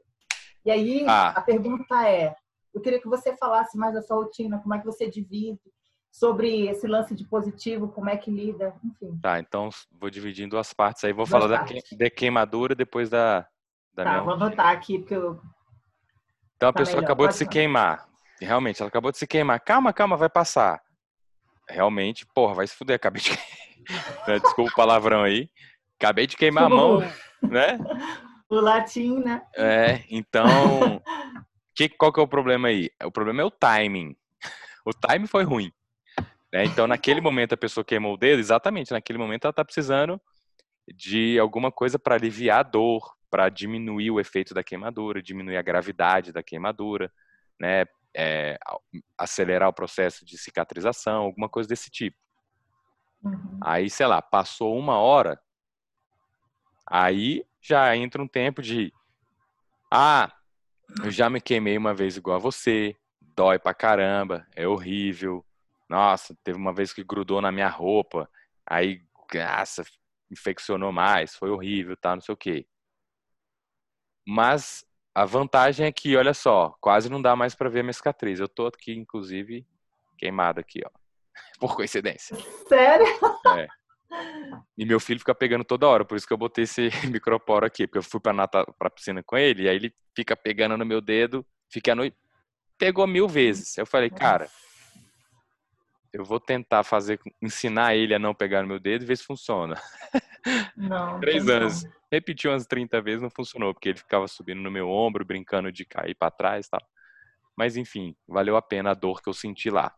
[0.63, 1.29] E aí, ah.
[1.29, 2.35] a pergunta é,
[2.71, 5.59] eu queria que você falasse mais da sua rotina, como é que você divide,
[6.13, 9.17] sobre esse lance de positivo, como é que lida, enfim.
[9.19, 11.11] Tá, então vou dividir em duas partes aí.
[11.11, 13.47] Vou duas falar da, queimadura depois da,
[13.95, 14.21] da tá, minha.
[14.21, 15.41] vou anotar aqui, porque eu.
[16.55, 17.05] Então a tá pessoa melhor.
[17.05, 18.07] acabou Pode de se queimar.
[18.39, 19.59] Realmente, ela acabou de se queimar.
[19.61, 20.83] Calma, calma, vai passar.
[21.67, 22.95] Realmente, porra, vai se fuder.
[22.95, 23.31] Acabei de.
[24.25, 25.49] Né, desculpa o palavrão aí.
[25.99, 26.99] Acabei de queimar a mão,
[27.43, 27.77] né?
[28.47, 29.41] O latim, né?
[29.57, 30.45] É, então.
[31.75, 32.89] que, qual que é o problema aí?
[33.03, 34.15] O problema é o timing.
[34.85, 35.69] O timing foi ruim.
[36.53, 36.65] Né?
[36.65, 40.21] Então, naquele momento, a pessoa queimou o dedo, exatamente, naquele momento ela está precisando
[40.87, 45.63] de alguma coisa para aliviar a dor, para diminuir o efeito da queimadura, diminuir a
[45.63, 47.11] gravidade da queimadura,
[47.59, 47.85] né?
[48.15, 48.59] É,
[49.17, 52.15] acelerar o processo de cicatrização, alguma coisa desse tipo.
[53.23, 53.59] Uhum.
[53.63, 55.41] Aí, sei lá, passou uma hora,
[56.85, 58.93] aí já entra um tempo de
[59.91, 60.31] ah,
[61.03, 65.43] eu já me queimei uma vez igual a você, dói pra caramba, é horrível,
[65.93, 68.27] nossa, teve uma vez que grudou na minha roupa,
[68.65, 69.85] aí, graça,
[70.31, 72.65] infeccionou mais, foi horrível, tá, não sei o quê.
[74.27, 77.93] Mas a vantagem é que, olha só, quase não dá mais para ver a minha
[77.93, 78.39] cicatriz.
[78.39, 79.67] Eu tô aqui, inclusive,
[80.17, 80.89] queimado aqui, ó.
[81.59, 82.35] Por coincidência.
[82.67, 83.05] Sério?
[83.55, 83.67] É.
[84.75, 87.85] E meu filho fica pegando toda hora, por isso que eu botei esse microporo aqui,
[87.85, 90.85] porque eu fui pra, nata, pra piscina com ele, e aí ele fica pegando no
[90.87, 92.17] meu dedo, fica a noite.
[92.79, 93.77] Pegou mil vezes.
[93.77, 94.49] Eu falei, cara,
[96.13, 99.23] eu vou tentar fazer, ensinar ele a não pegar no meu dedo e ver se
[99.23, 99.75] funciona.
[100.77, 101.19] Não.
[101.19, 101.83] Três anos.
[101.83, 101.91] Não.
[102.11, 105.83] Repetiu umas 30 vezes, não funcionou, porque ele ficava subindo no meu ombro, brincando de
[105.83, 106.81] cair para trás e tal.
[107.57, 109.91] Mas enfim, valeu a pena a dor que eu senti lá.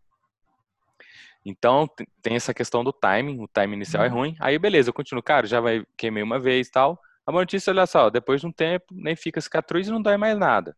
[1.45, 1.87] Então,
[2.21, 4.15] tem essa questão do timing, o timing inicial é uhum.
[4.15, 4.35] ruim.
[4.39, 6.99] Aí, beleza, eu continuo, cara, já vai queimei uma vez e tal.
[7.27, 10.37] A notícia, olha só, depois de um tempo, nem fica cicatriz e não dói mais
[10.37, 10.75] nada.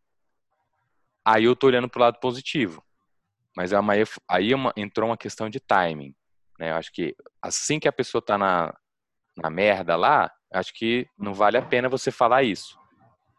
[1.24, 2.84] Aí eu tô olhando pro lado positivo.
[3.58, 3.94] Mas é uma,
[4.30, 6.14] aí uma, entrou uma questão de timing.
[6.60, 6.70] Né?
[6.70, 8.72] Eu acho que assim que a pessoa está na,
[9.36, 12.78] na merda lá, acho que não vale a pena você falar isso.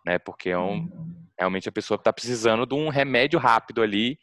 [0.04, 0.18] Né?
[0.18, 0.90] Porque é um,
[1.38, 4.18] realmente a pessoa está precisando de um remédio rápido ali,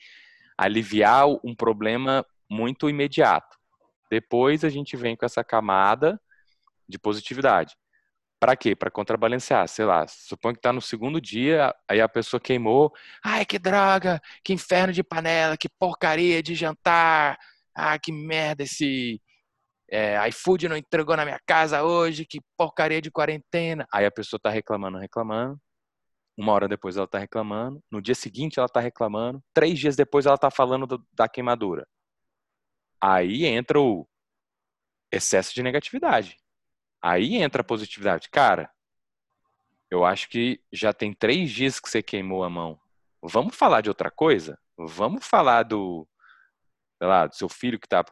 [0.58, 3.58] aliviar um problema muito imediato.
[4.12, 6.20] Depois a gente vem com essa camada
[6.90, 7.74] de positividade.
[8.46, 8.76] Para quê?
[8.76, 13.44] Para contrabalancear, sei lá, suponho que está no segundo dia, aí a pessoa queimou, ai
[13.44, 17.40] que droga, que inferno de panela, que porcaria de jantar,
[17.74, 19.20] ah que merda esse
[19.90, 23.88] é, iFood não entregou na minha casa hoje, que porcaria de quarentena.
[23.92, 25.60] Aí a pessoa está reclamando, reclamando,
[26.38, 30.28] uma hora depois ela está reclamando, no dia seguinte ela está reclamando, três dias depois
[30.28, 31.88] ela está falando do, da queimadura.
[33.02, 34.08] Aí entra o
[35.12, 36.38] excesso de negatividade.
[37.06, 38.30] Aí entra a positividade.
[38.32, 38.68] Cara,
[39.92, 42.80] eu acho que já tem três dias que você queimou a mão.
[43.22, 44.58] Vamos falar de outra coisa?
[44.76, 46.08] Vamos falar do,
[46.98, 48.04] sei lá, do seu filho que tá,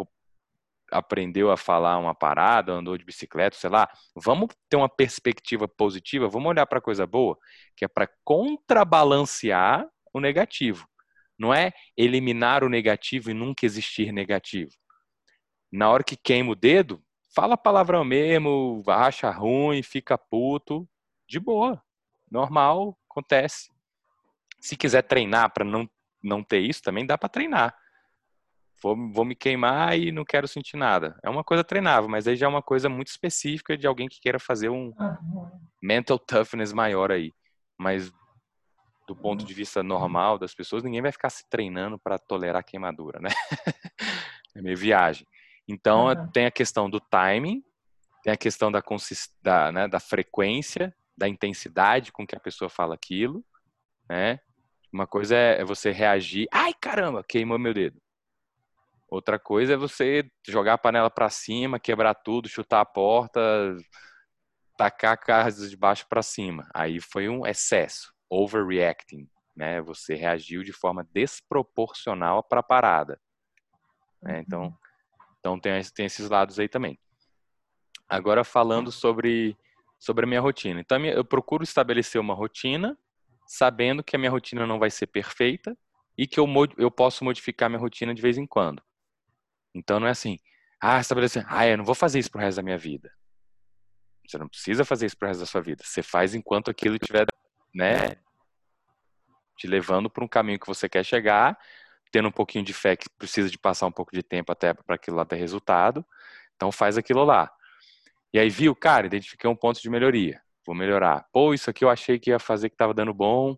[0.92, 3.90] aprendeu a falar uma parada, andou de bicicleta, sei lá.
[4.16, 7.36] Vamos ter uma perspectiva positiva, vamos olhar para coisa boa,
[7.76, 10.88] que é para contrabalancear o negativo.
[11.36, 14.72] Não é eliminar o negativo e nunca existir negativo.
[15.72, 17.04] Na hora que queima o dedo,
[17.34, 20.88] fala palavrão mesmo, acha ruim, fica puto,
[21.28, 21.82] de boa,
[22.30, 23.72] normal, acontece.
[24.60, 25.90] Se quiser treinar para não,
[26.24, 27.76] não ter isso, também dá para treinar.
[28.82, 31.18] Vou, vou me queimar e não quero sentir nada.
[31.24, 34.20] É uma coisa treinável, mas aí já é uma coisa muito específica de alguém que
[34.20, 35.52] queira fazer um uhum.
[35.82, 37.32] mental toughness maior aí.
[37.78, 38.12] Mas
[39.08, 43.20] do ponto de vista normal das pessoas, ninguém vai ficar se treinando para tolerar queimadura,
[43.20, 43.30] né?
[44.56, 45.26] é meio viagem.
[45.68, 46.28] Então, uhum.
[46.32, 47.64] tem a questão do timing,
[48.24, 48.82] tem a questão da,
[49.42, 53.46] da, né, da frequência, da intensidade com que a pessoa fala aquilo,
[54.10, 54.40] né?
[54.92, 58.02] Uma coisa é, é você reagir, ai caramba, queimou meu dedo.
[59.10, 63.40] Outra coisa é você jogar a panela para cima, quebrar tudo, chutar a porta,
[64.78, 66.68] tacar a casa de baixo para cima.
[66.74, 69.82] Aí foi um excesso, overreacting, né?
[69.82, 73.20] Você reagiu de forma desproporcional para a parada.
[74.22, 74.44] Né?
[74.46, 74.78] Então, uhum.
[75.44, 76.98] Então tem, tem esses lados aí também.
[78.08, 79.58] Agora falando sobre,
[80.00, 80.80] sobre a minha rotina.
[80.80, 82.98] Então eu procuro estabelecer uma rotina,
[83.46, 85.78] sabendo que a minha rotina não vai ser perfeita
[86.18, 88.82] e que eu, eu posso modificar minha rotina de vez em quando.
[89.76, 90.40] Então não é assim,
[90.82, 93.12] ah, estabelecer, ah, eu não vou fazer isso pro resto da minha vida.
[94.26, 95.84] Você não precisa fazer isso pro resto da sua vida.
[95.84, 97.26] Você faz enquanto aquilo estiver,
[97.76, 98.16] né,
[99.58, 101.60] te levando para um caminho que você quer chegar
[102.14, 104.96] tendo um pouquinho de fé que precisa de passar um pouco de tempo até para
[104.96, 106.06] aquilo lá ter resultado.
[106.56, 107.52] Então faz aquilo lá.
[108.32, 110.40] E aí viu, cara, identifiquei um ponto de melhoria.
[110.66, 111.26] Vou melhorar.
[111.34, 113.58] Pô, isso aqui eu achei que ia fazer que estava dando bom,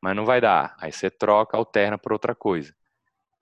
[0.00, 0.76] mas não vai dar.
[0.78, 2.74] Aí você troca, alterna por outra coisa.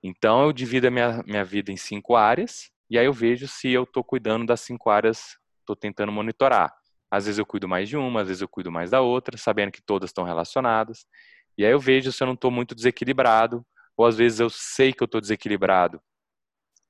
[0.00, 3.68] Então eu divido a minha, minha vida em cinco áreas e aí eu vejo se
[3.68, 6.72] eu estou cuidando das cinco áreas, estou tentando monitorar.
[7.10, 9.72] Às vezes eu cuido mais de uma, às vezes eu cuido mais da outra, sabendo
[9.72, 11.06] que todas estão relacionadas.
[11.56, 13.66] E aí eu vejo se eu não estou muito desequilibrado,
[13.98, 16.00] ou às vezes eu sei que eu estou desequilibrado,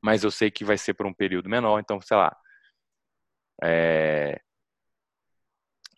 [0.03, 2.37] mas eu sei que vai ser por um período menor, então, sei lá.
[3.62, 4.40] É...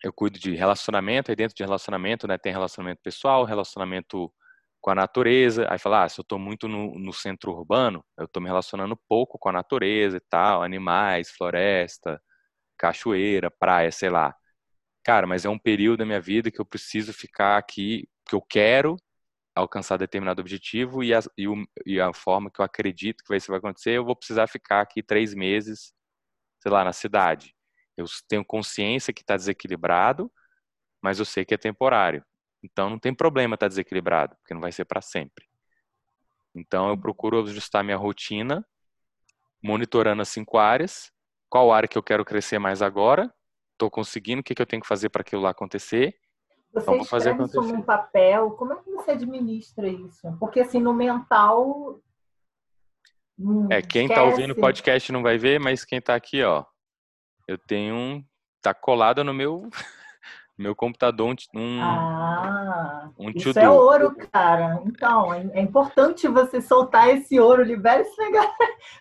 [0.03, 4.33] Eu cuido de relacionamento, aí dentro de relacionamento, né, tem relacionamento pessoal, relacionamento
[4.81, 5.67] com a natureza.
[5.69, 8.97] Aí fala, ah, se eu estou muito no, no, centro urbano, eu estou me relacionando
[9.07, 12.21] pouco com a natureza e tal, animais, floresta,
[12.77, 14.35] cachoeira, praia, sei lá.
[15.03, 18.41] Cara, mas é um período da minha vida que eu preciso ficar aqui, que eu
[18.41, 18.97] quero
[19.55, 23.51] alcançar determinado objetivo e a, e, o, e a forma que eu acredito que isso
[23.51, 25.93] vai acontecer, eu vou precisar ficar aqui três meses,
[26.61, 27.55] sei lá, na cidade.
[27.97, 30.31] Eu tenho consciência que está desequilibrado,
[31.01, 32.23] mas eu sei que é temporário.
[32.63, 35.45] Então não tem problema estar tá desequilibrado, porque não vai ser para sempre.
[36.55, 38.65] Então eu procuro ajustar minha rotina,
[39.63, 41.11] monitorando as cinco áreas.
[41.49, 43.33] Qual área que eu quero crescer mais agora?
[43.73, 44.41] Estou conseguindo?
[44.41, 46.15] O que, que eu tenho que fazer para aquilo lá acontecer?
[46.73, 47.59] Você Vamos fazer acontecer.
[47.59, 50.31] isso num papel, como é que você administra isso?
[50.39, 51.99] Porque assim, no mental.
[53.37, 56.63] Hum, é, quem está ouvindo o podcast não vai ver, mas quem está aqui, ó.
[57.47, 58.23] Eu tenho um.
[58.61, 59.69] Tá colado no meu
[60.57, 67.09] meu computador um ah, um isso é ouro cara então é, é importante você soltar
[67.09, 68.53] esse ouro libera esse negócio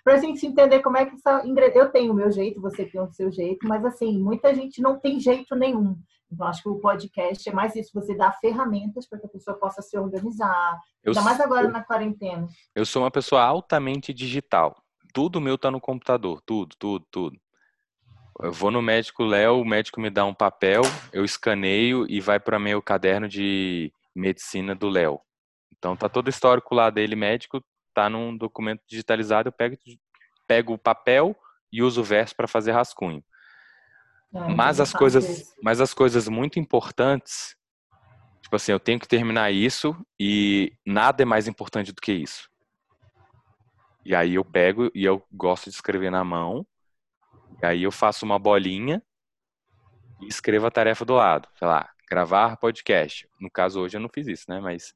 [0.03, 1.43] para a gente entender como é que essa
[1.75, 4.99] eu tenho o meu jeito você tem o seu jeito mas assim muita gente não
[4.99, 5.99] tem jeito nenhum
[6.33, 9.57] então, acho que o podcast é mais isso, você dá ferramentas para que a pessoa
[9.59, 12.47] possa se organizar, eu ainda mais agora na quarentena.
[12.75, 14.81] Eu sou uma pessoa altamente digital.
[15.13, 17.41] Tudo meu está no computador, tudo, tudo, tudo.
[18.41, 22.39] Eu vou no médico Léo, o médico me dá um papel, eu escaneio e vai
[22.39, 25.21] para meu caderno de medicina do Léo.
[25.77, 27.63] Então tá todo o histórico lá dele médico,
[27.93, 29.77] tá num documento digitalizado, eu pego,
[30.47, 31.37] pego o papel
[31.73, 33.23] e uso o verso para fazer rascunho.
[34.33, 37.57] Mas as coisas, mas as coisas muito importantes,
[38.43, 42.49] tipo assim, eu tenho que terminar isso e nada é mais importante do que isso.
[44.05, 46.67] E aí eu pego e eu gosto de escrever na mão.
[47.63, 49.03] E aí eu faço uma bolinha
[50.21, 51.49] e escrevo a tarefa do lado.
[51.59, 53.29] Sei lá, gravar podcast.
[53.41, 54.61] No caso hoje eu não fiz isso, né?
[54.61, 54.95] Mas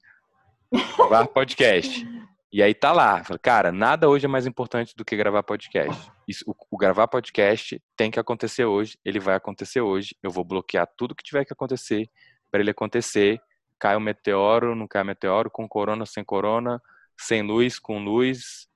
[0.97, 2.07] gravar podcast.
[2.55, 6.09] E aí tá lá, cara, nada hoje é mais importante do que gravar podcast.
[6.29, 10.15] Isso, o, o, gravar podcast tem que acontecer hoje, ele vai acontecer hoje.
[10.23, 12.09] Eu vou bloquear tudo que tiver que acontecer
[12.53, 13.41] para ele acontecer.
[13.77, 16.81] Cai o um meteoro, não cai o um meteoro, com corona, sem corona,
[17.19, 18.69] sem luz, com luz,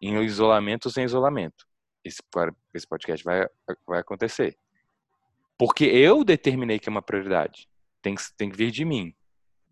[0.00, 1.66] em isolamento, sem isolamento.
[2.04, 2.22] Esse,
[2.72, 3.48] esse podcast vai,
[3.84, 4.56] vai acontecer.
[5.58, 7.68] Porque eu determinei que é uma prioridade.
[8.00, 9.12] Tem, tem que vir de mim.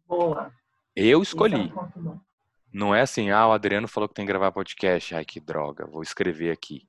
[0.05, 0.53] Boa.
[0.96, 1.72] Eu escolhi.
[1.72, 2.32] É
[2.72, 5.14] não é assim, ah, o Adriano falou que tem que gravar podcast.
[5.14, 6.88] Ai, que droga, vou escrever aqui.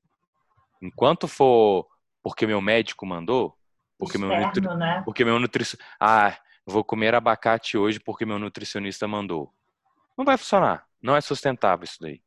[0.82, 1.88] Enquanto for
[2.22, 3.58] porque meu médico mandou,
[3.98, 4.78] porque Externo, meu, nutri...
[4.78, 5.02] né?
[5.04, 5.86] porque meu nutricionista.
[6.00, 9.54] Ah, vou comer abacate hoje porque meu nutricionista mandou.
[10.18, 10.86] Não vai funcionar.
[11.02, 12.22] Não é sustentável isso daí.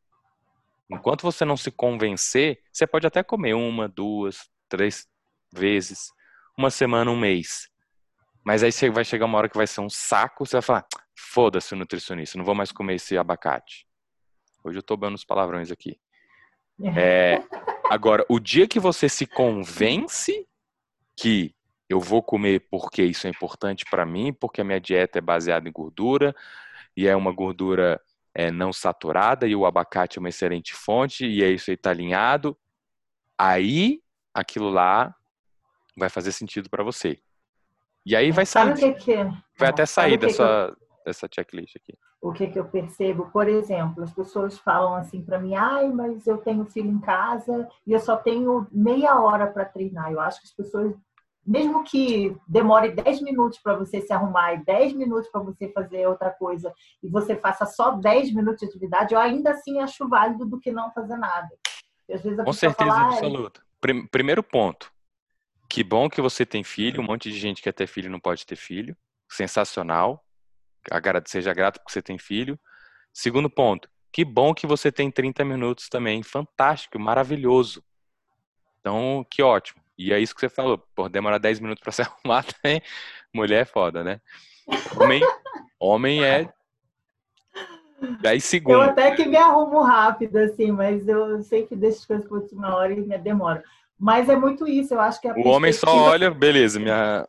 [0.90, 5.06] Enquanto você não se convencer, você pode até comer uma, duas, três
[5.52, 6.12] vezes,
[6.56, 7.68] uma semana, um mês.
[8.46, 10.86] Mas aí você vai chegar uma hora que vai ser um saco, você vai falar,
[11.18, 13.86] Foda-se o nutricionista, não vou mais comer esse abacate.
[14.62, 15.98] Hoje eu tô dando os palavrões aqui.
[16.96, 17.42] É,
[17.90, 20.46] agora, o dia que você se convence
[21.16, 21.54] que
[21.88, 25.68] eu vou comer porque isso é importante para mim, porque a minha dieta é baseada
[25.68, 26.34] em gordura
[26.96, 28.00] e é uma gordura
[28.34, 31.90] é, não saturada e o abacate é uma excelente fonte e é isso aí tá
[31.90, 32.56] alinhado,
[33.38, 34.02] aí
[34.34, 35.14] aquilo lá
[35.96, 37.20] vai fazer sentido para você.
[38.06, 38.72] E aí vai sair.
[38.74, 39.24] Que que é?
[39.58, 41.92] Vai até sair da sua, essa checklist aqui?
[42.22, 43.28] O que, que eu percebo?
[43.32, 47.68] Por exemplo, as pessoas falam assim para mim, ai, mas eu tenho filho em casa
[47.84, 50.12] e eu só tenho meia hora para treinar.
[50.12, 50.94] Eu acho que as pessoas,
[51.44, 56.06] mesmo que demore 10 minutos para você se arrumar e 10 minutos para você fazer
[56.06, 60.46] outra coisa e você faça só 10 minutos de atividade, eu ainda assim acho válido
[60.46, 61.48] do que não fazer nada.
[62.44, 63.60] Com certeza fala, absoluta.
[64.10, 64.92] Primeiro ponto.
[65.68, 68.20] Que bom que você tem filho, um monte de gente que quer ter filho não
[68.20, 68.96] pode ter filho.
[69.28, 70.24] Sensacional
[71.26, 72.58] seja grato porque você tem filho.
[73.12, 76.22] Segundo ponto, que bom que você tem 30 minutos também.
[76.22, 77.82] Fantástico, maravilhoso.
[78.80, 79.82] Então, que ótimo.
[79.98, 80.78] E é isso que você falou.
[80.94, 82.82] Por demorar 10 minutos para se arrumar também.
[83.34, 84.20] Mulher é foda, né?
[85.00, 85.22] Homem,
[85.78, 86.52] homem é
[88.20, 88.84] 10 segundos.
[88.84, 92.42] Eu até que me arrumo rápido, assim, mas eu sei que deixo as coisas por
[92.42, 93.64] última hora e me demora.
[93.98, 97.26] Mas é muito isso, eu acho que a O homem só olha, beleza, minha,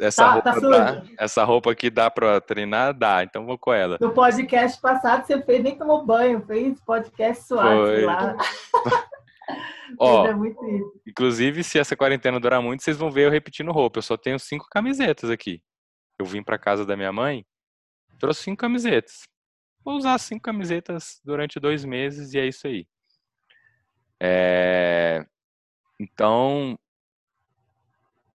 [0.00, 2.92] essa, tá, tá roupa tá dá, essa roupa aqui dá para treinar?
[2.92, 3.96] Dá, então vou com ela.
[4.00, 8.36] No podcast passado você fez, nem tomou banho, fez podcast suave lá.
[9.98, 10.32] Ó, é
[11.06, 13.98] inclusive, se essa quarentena durar muito, vocês vão ver eu repetindo roupa.
[13.98, 15.62] Eu só tenho cinco camisetas aqui.
[16.18, 17.44] Eu vim para casa da minha mãe,
[18.18, 19.22] trouxe cinco camisetas.
[19.84, 22.86] Vou usar cinco camisetas durante dois meses e é isso aí.
[24.20, 24.83] É...
[26.14, 26.78] Então,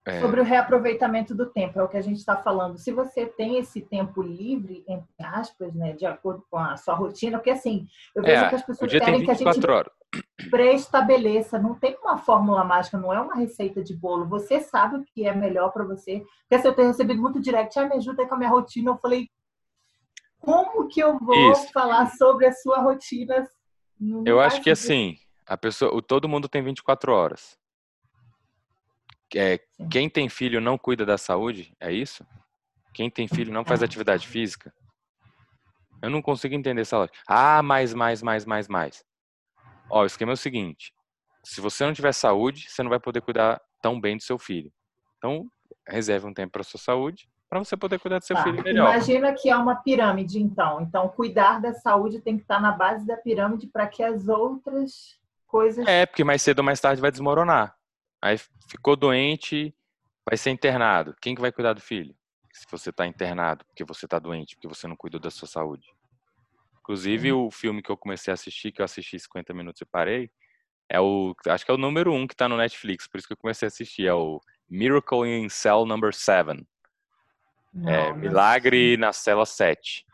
[0.09, 0.21] é.
[0.23, 2.79] Sobre o reaproveitamento do tempo, é o que a gente está falando.
[2.79, 7.37] Se você tem esse tempo livre, entre aspas, né, de acordo com a sua rotina,
[7.37, 7.87] porque assim,
[8.17, 9.61] eu vejo é, que as pessoas querem que a gente
[10.51, 14.27] pré-estabeleça, não tem uma fórmula mágica, não é uma receita de bolo.
[14.29, 16.25] Você sabe o que é melhor para você.
[16.41, 18.93] Porque assim, eu tenho recebido muito direct, ah, me ajuda com a minha rotina.
[18.93, 19.29] Eu falei,
[20.41, 21.71] como que eu vou Isso.
[21.71, 23.47] falar sobre a sua rotina?
[24.25, 27.59] Eu acho que assim, a pessoa, todo mundo tem 24 horas
[29.35, 29.61] é,
[29.91, 32.27] quem tem filho não cuida da saúde, é isso?
[32.95, 34.73] Quem tem filho não faz atividade física?
[36.03, 37.19] Eu não consigo entender essa lógica.
[37.27, 39.05] Ah, mais, mais, mais, mais, mais.
[39.91, 40.93] Ó, o esquema é o seguinte:
[41.45, 44.73] se você não tiver saúde, você não vai poder cuidar tão bem do seu filho.
[45.17, 45.47] Então,
[45.87, 48.43] reserve um tempo para sua saúde, para você poder cuidar do seu tá.
[48.43, 48.91] filho melhor.
[48.91, 50.81] Imagina que é uma pirâmide, então.
[50.81, 55.19] Então, cuidar da saúde tem que estar na base da pirâmide para que as outras
[55.47, 55.87] coisas.
[55.87, 57.78] É, porque mais cedo ou mais tarde vai desmoronar.
[58.21, 58.37] Aí
[58.69, 59.75] ficou doente,
[60.29, 61.15] vai ser internado.
[61.21, 62.15] Quem que vai cuidar do filho?
[62.53, 65.87] Se você está internado porque você está doente, porque você não cuidou da sua saúde.
[66.81, 67.47] Inclusive, uhum.
[67.47, 70.31] o filme que eu comecei a assistir, que eu assisti 50 minutos e parei,
[70.89, 73.35] é o, acho que é o número um que está no Netflix, por isso que
[73.35, 76.67] eu comecei a assistir, é o Miracle in Cell Number 7.
[77.87, 80.07] é, Milagre na Cela 7.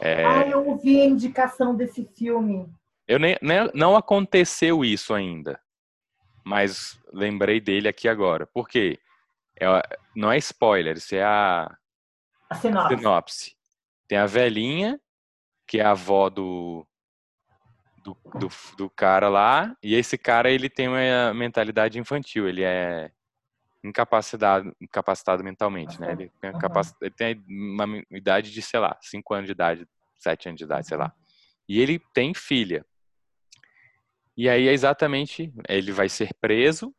[0.00, 2.66] É, ah, eu ouvi a indicação desse filme.
[3.06, 5.61] Eu nem, nem, não aconteceu isso ainda
[6.44, 8.46] mas lembrei dele aqui agora.
[8.46, 8.98] Por quê?
[9.60, 9.66] É,
[10.14, 11.76] não é spoiler, isso é a,
[12.50, 12.96] a sinopse.
[12.96, 13.56] sinopse.
[14.08, 15.00] Tem a velhinha,
[15.66, 16.86] que é a avó do,
[18.02, 23.10] do, do, do, cara lá, e esse cara ele tem uma mentalidade infantil, ele é
[23.84, 26.12] incapacitado, incapacitado mentalmente, né?
[26.12, 26.88] Ele tem, capac...
[27.00, 29.88] ele tem uma idade de, sei lá, 5 anos de idade,
[30.18, 31.12] 7 anos de idade, sei lá.
[31.68, 32.84] E ele tem filha.
[34.36, 36.94] E aí é exatamente, ele vai ser preso,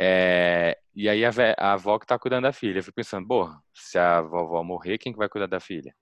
[0.00, 2.78] é, e aí a, a, avó que tá cuidando da filha.
[2.78, 5.92] Eu fico pensando, porra, se a vovó morrer, quem que vai cuidar da filha?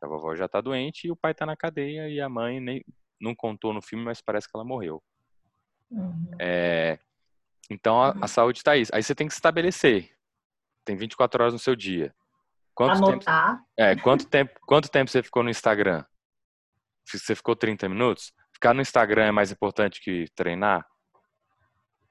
[0.00, 2.84] A vovó já tá doente e o pai tá na cadeia e a mãe nem
[3.20, 5.02] não contou no filme, mas parece que ela morreu.
[5.90, 6.30] Uhum.
[6.38, 7.00] É,
[7.68, 8.84] então a, a, saúde está aí.
[8.92, 10.14] Aí você tem que estabelecer.
[10.84, 12.14] Tem 24 horas no seu dia.
[12.72, 13.56] Quanto Anotar.
[13.56, 16.04] Tempo, é, quanto tempo, quanto tempo você ficou no Instagram?
[17.04, 18.32] Você ficou 30 minutos?
[18.58, 20.84] Ficar no Instagram é mais importante que treinar?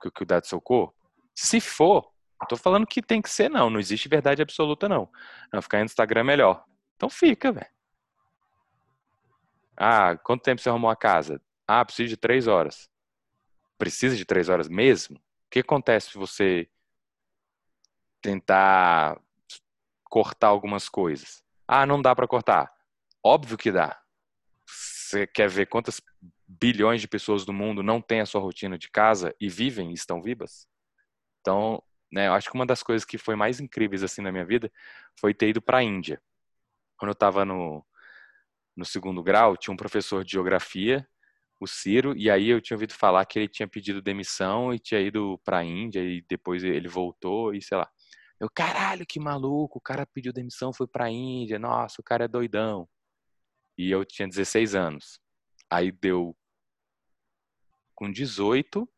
[0.02, 0.96] Que cuidar do seu corpo?
[1.36, 3.70] Se for, não tô falando que tem que ser, não.
[3.70, 5.12] Não existe verdade absoluta, não.
[5.52, 6.64] Não, ficar no Instagram é melhor.
[6.96, 7.70] Então fica, velho.
[9.76, 11.42] Ah, quanto tempo você arrumou a casa?
[11.68, 12.90] Ah, preciso de três horas.
[13.78, 15.18] Precisa de três horas mesmo?
[15.18, 16.70] O que acontece se você
[18.22, 19.20] tentar
[20.06, 21.44] cortar algumas coisas?
[21.68, 22.74] Ah, não dá para cortar.
[23.22, 24.02] Óbvio que dá.
[25.08, 26.02] Você quer ver quantas
[26.46, 29.94] bilhões de pessoas do mundo não têm a sua rotina de casa e vivem e
[29.94, 30.68] estão vivas?
[31.40, 31.82] Então,
[32.12, 34.70] né, eu acho que uma das coisas que foi mais incríveis assim na minha vida
[35.18, 36.22] foi ter ido para a Índia.
[36.98, 37.86] Quando eu estava no,
[38.76, 41.08] no segundo grau, tinha um professor de geografia,
[41.58, 45.00] o Ciro, e aí eu tinha ouvido falar que ele tinha pedido demissão e tinha
[45.00, 47.90] ido para a Índia e depois ele voltou e sei lá.
[48.42, 52.26] Eu, caralho, que maluco, o cara pediu demissão, foi para a Índia, nossa, o cara
[52.26, 52.90] é doidão.
[53.78, 55.22] E eu tinha 16 anos.
[55.70, 56.36] Aí deu
[57.94, 58.90] com 18.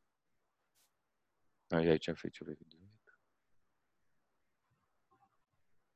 [1.71, 2.79] Não, já tinha feito, deixa eu ver.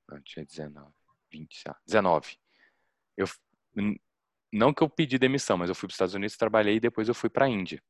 [0.10, 0.94] Não, tinha 19,
[1.32, 2.38] 20, 19.
[3.18, 3.26] Eu
[4.52, 7.08] não que eu pedi demissão, mas eu fui para os Estados Unidos, trabalhei e depois
[7.08, 7.82] eu fui para a Índia.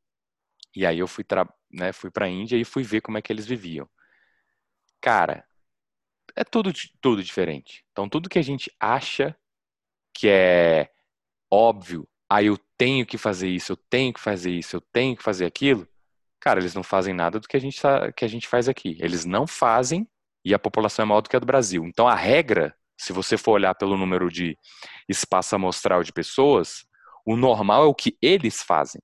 [0.76, 1.26] E aí eu fui,
[1.70, 3.90] né, fui para a Índia e fui ver como é que eles viviam.
[5.02, 5.46] Cara,
[6.36, 6.72] é tudo,
[7.02, 7.86] tudo diferente.
[7.92, 9.38] Então, tudo que a gente acha
[10.14, 10.90] que é
[11.52, 15.24] óbvio, ah, eu tenho que fazer isso, eu tenho que fazer isso, eu tenho que
[15.24, 15.88] fazer aquilo,
[16.40, 18.98] cara, eles não fazem nada do que a gente, tá, que a gente faz aqui.
[19.00, 20.08] Eles não fazem
[20.44, 21.86] e a população é maior do que a do Brasil.
[21.86, 24.58] Então, a regra se você for olhar pelo número de
[25.10, 26.86] espaço amostral de pessoas,
[27.26, 29.02] o normal é o que eles fazem.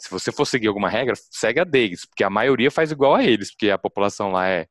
[0.00, 3.24] Se você for seguir alguma regra, segue a deles, porque a maioria faz igual a
[3.24, 4.68] eles, porque a população lá é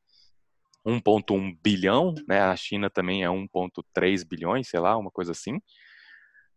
[0.87, 2.41] 1.1 bilhão, né?
[2.41, 5.59] A China também é 1.3 bilhões, sei lá, uma coisa assim.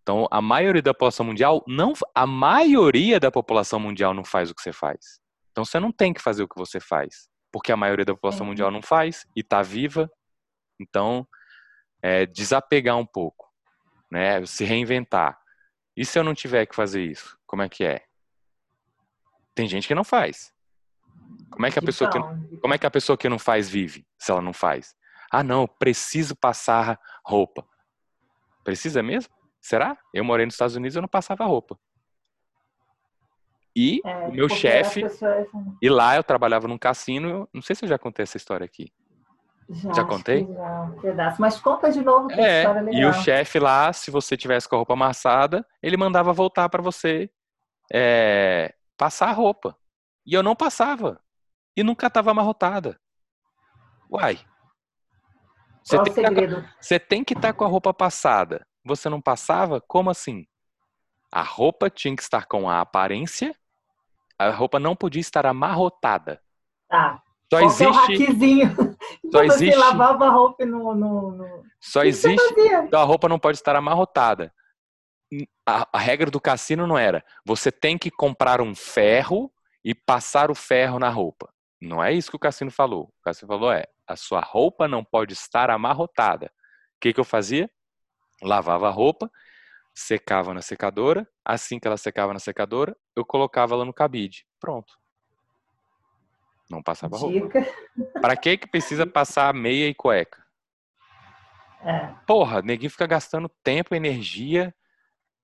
[0.02, 4.54] Então, a maioria da população mundial não a maioria da população mundial não faz o
[4.54, 5.20] que você faz.
[5.50, 8.44] Então, você não tem que fazer o que você faz, porque a maioria da população
[8.44, 8.50] uhum.
[8.50, 10.08] mundial não faz e está viva.
[10.80, 11.26] Então,
[12.00, 13.46] é, desapegar um pouco,
[14.10, 14.44] né?
[14.46, 15.38] Se reinventar.
[15.96, 18.04] E se eu não tiver que fazer isso, como é que é?
[19.54, 20.52] Tem gente que não faz.
[21.50, 22.18] Como é que a pessoa que,
[22.58, 24.94] como é que a pessoa que não faz vive, se ela não faz?
[25.32, 27.66] Ah, não, preciso passar roupa.
[28.62, 29.32] Precisa mesmo?
[29.60, 29.96] Será?
[30.12, 31.78] Eu morei nos Estados Unidos e eu não passava roupa.
[33.74, 35.02] E é, o meu chefe.
[35.02, 35.46] Pessoas...
[35.80, 37.48] E lá eu trabalhava num cassino.
[37.52, 38.92] Não sei se eu já contei essa história aqui.
[39.68, 40.44] Já, já contei?
[40.44, 41.40] Já, um pedaço.
[41.40, 43.00] Mas conta de novo que é, história legal.
[43.00, 46.82] E o chefe lá, se você tivesse com a roupa amassada, ele mandava voltar para
[46.82, 47.30] você
[47.92, 49.76] é, passar a roupa.
[50.26, 51.20] E eu não passava.
[51.76, 53.00] E nunca estava amarrotada.
[54.10, 54.38] Uai.
[55.82, 56.62] Você Qual tem, o segredo?
[56.62, 58.66] Que, você tem que estar tá com a roupa passada.
[58.84, 59.80] Você não passava?
[59.80, 60.46] Como assim?
[61.32, 63.54] A roupa tinha que estar com a aparência,
[64.38, 66.42] a roupa não podia estar amarrotada.
[66.88, 67.22] Tá.
[67.52, 68.24] Só Qual existe.
[68.24, 69.74] É Só existe.
[69.74, 70.94] Você lavava a roupa no.
[70.94, 71.64] no, no...
[71.80, 72.54] Só existe.
[72.86, 74.52] Então a roupa não pode estar amarrotada.
[75.66, 77.24] A, a, regra do cassino não era.
[77.44, 79.52] Você tem que comprar um ferro
[79.84, 81.48] e passar o ferro na roupa.
[81.80, 83.04] Não é isso que o cassino falou.
[83.04, 86.46] O cassino falou é: a sua roupa não pode estar amarrotada.
[86.46, 87.70] O que, que eu fazia?
[88.42, 89.30] Lavava a roupa,
[89.94, 91.28] secava na secadora.
[91.44, 94.44] Assim que ela secava na secadora, eu colocava ela no cabide.
[94.58, 94.98] Pronto.
[96.68, 97.60] Não passava Dica.
[97.60, 98.20] roupa.
[98.20, 100.44] Pra que que precisa passar meia e cueca?
[101.82, 102.08] É.
[102.26, 104.74] Porra, neguinho fica gastando tempo, energia.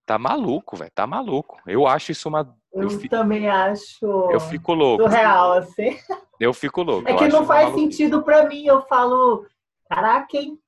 [0.04, 0.90] Tá maluco, velho.
[0.94, 1.60] Tá maluco.
[1.66, 2.56] Eu acho isso uma.
[2.72, 4.04] Eu, eu também acho.
[4.30, 5.02] Eu fico louco.
[5.02, 5.98] Surreal, assim.
[6.38, 7.08] Eu fico louco.
[7.08, 8.66] É que não faz sentido pra mim.
[8.66, 9.46] Eu falo,
[9.88, 10.58] caraca, hein?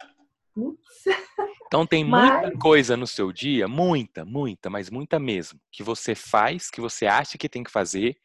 [1.66, 2.42] Então tem mas...
[2.42, 7.06] muita coisa no seu dia, muita, muita, mas muita mesmo, que você faz, que você
[7.06, 8.16] acha que tem que fazer,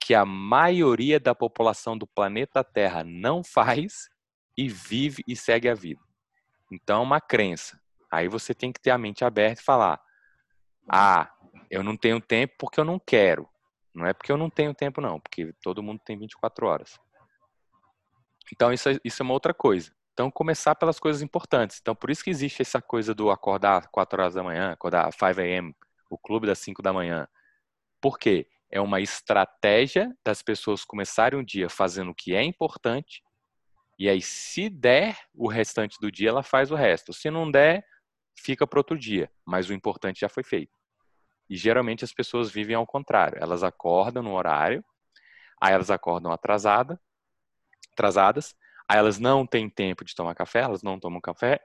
[0.00, 4.08] que a maioria da população do planeta Terra não faz
[4.56, 6.00] e vive e segue a vida.
[6.72, 7.78] Então, é uma crença.
[8.10, 10.00] Aí você tem que ter a mente aberta e falar:
[10.90, 11.30] ah,
[11.70, 13.48] eu não tenho tempo porque eu não quero.
[13.96, 16.98] Não é porque eu não tenho tempo, não, porque todo mundo tem 24 horas.
[18.52, 19.90] Então, isso é, isso é uma outra coisa.
[20.12, 21.78] Então, começar pelas coisas importantes.
[21.80, 25.40] Então, por isso que existe essa coisa do acordar 4 horas da manhã, acordar 5
[25.40, 25.74] a.m.,
[26.08, 27.26] o clube das 5 da manhã.
[28.00, 28.46] Por quê?
[28.70, 33.22] É uma estratégia das pessoas começarem o dia fazendo o que é importante,
[33.98, 37.14] e aí, se der o restante do dia, ela faz o resto.
[37.14, 37.82] Se não der,
[38.38, 39.30] fica para outro dia.
[39.44, 40.75] Mas o importante já foi feito.
[41.48, 43.38] E geralmente as pessoas vivem ao contrário.
[43.40, 44.84] Elas acordam no horário,
[45.60, 47.00] aí elas acordam atrasada,
[47.92, 48.54] atrasadas,
[48.88, 51.60] aí elas não têm tempo de tomar café, elas não tomam café,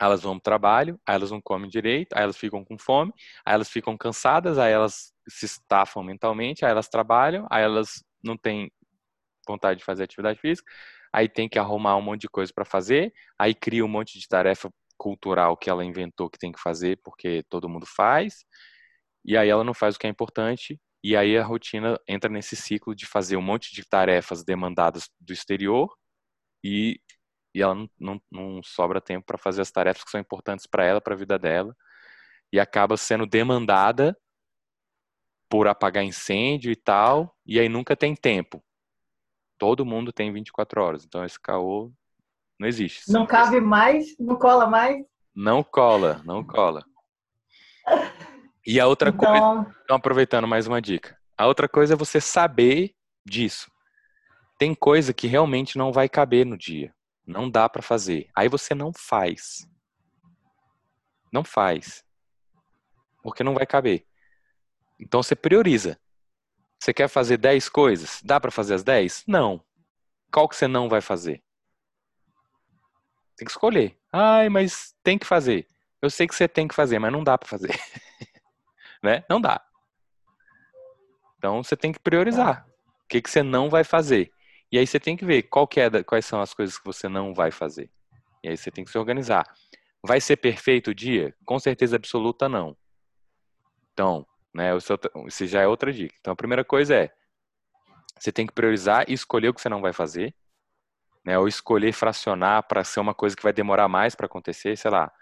[0.00, 3.12] elas vão para o trabalho, aí elas não comem direito, aí elas ficam com fome,
[3.44, 8.36] aí elas ficam cansadas, aí elas se estafam mentalmente, aí elas trabalham, aí elas não
[8.36, 8.70] têm
[9.46, 10.70] vontade de fazer atividade física,
[11.12, 14.28] aí tem que arrumar um monte de coisa para fazer, aí cria um monte de
[14.28, 18.44] tarefa cultural que ela inventou que tem que fazer porque todo mundo faz,
[19.26, 22.54] e aí ela não faz o que é importante, e aí a rotina entra nesse
[22.54, 25.92] ciclo de fazer um monte de tarefas demandadas do exterior
[26.64, 27.00] e,
[27.52, 30.84] e ela não, não, não sobra tempo para fazer as tarefas que são importantes para
[30.84, 31.76] ela, para a vida dela,
[32.52, 34.16] e acaba sendo demandada
[35.48, 38.62] por apagar incêndio e tal, e aí nunca tem tempo.
[39.58, 41.92] Todo mundo tem 24 horas, então esse caô
[42.60, 43.10] não existe.
[43.12, 44.16] Não cabe mais?
[44.18, 45.04] Não cola mais?
[45.34, 46.84] Não cola, não cola.
[48.66, 49.64] E a outra então...
[49.64, 51.16] coisa, então aproveitando mais uma dica.
[51.38, 52.94] A outra coisa é você saber
[53.24, 53.70] disso.
[54.58, 56.94] Tem coisa que realmente não vai caber no dia.
[57.26, 58.28] Não dá para fazer.
[58.34, 59.68] Aí você não faz.
[61.32, 62.04] Não faz.
[63.22, 64.06] Porque não vai caber.
[64.98, 65.98] Então você prioriza.
[66.78, 68.20] Você quer fazer 10 coisas?
[68.22, 69.24] Dá para fazer as 10?
[69.26, 69.62] Não.
[70.32, 71.42] Qual que você não vai fazer?
[73.36, 73.98] Tem que escolher.
[74.12, 75.66] Ai, mas tem que fazer.
[76.00, 77.70] Eu sei que você tem que fazer, mas não dá para fazer.
[79.06, 79.24] né?
[79.30, 79.64] Não dá.
[81.38, 82.66] Então você tem que priorizar.
[83.04, 84.30] O que, que você não vai fazer?
[84.70, 87.08] E aí você tem que ver qual que é, quais são as coisas que você
[87.08, 87.88] não vai fazer.
[88.42, 89.46] E aí você tem que se organizar.
[90.04, 91.34] Vai ser perfeito o dia?
[91.44, 92.76] Com certeza absoluta não.
[93.92, 94.70] Então, né,
[95.26, 96.14] isso já é outra dica.
[96.20, 97.12] Então a primeira coisa é
[98.18, 100.34] você tem que priorizar e escolher o que você não vai fazer,
[101.24, 101.38] né?
[101.38, 105.12] Ou escolher fracionar para ser uma coisa que vai demorar mais para acontecer, sei lá.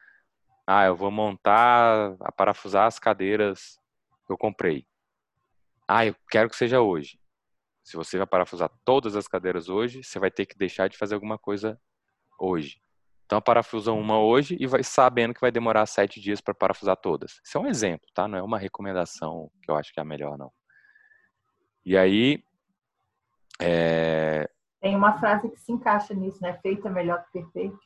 [0.66, 3.78] Ah, eu vou montar, a parafusar as cadeiras
[4.26, 4.86] que eu comprei.
[5.86, 7.18] Ah, eu quero que seja hoje.
[7.82, 11.14] Se você vai parafusar todas as cadeiras hoje, você vai ter que deixar de fazer
[11.14, 11.78] alguma coisa
[12.38, 12.80] hoje.
[13.26, 17.40] Então, parafusa uma hoje e vai sabendo que vai demorar sete dias para parafusar todas.
[17.44, 18.26] Isso é um exemplo, tá?
[18.26, 20.50] Não é uma recomendação que eu acho que é a melhor, não.
[21.84, 22.42] E aí.
[23.60, 24.48] É...
[24.80, 26.58] Tem uma frase que se encaixa nisso, né?
[26.62, 27.78] Feito é melhor que perfeito.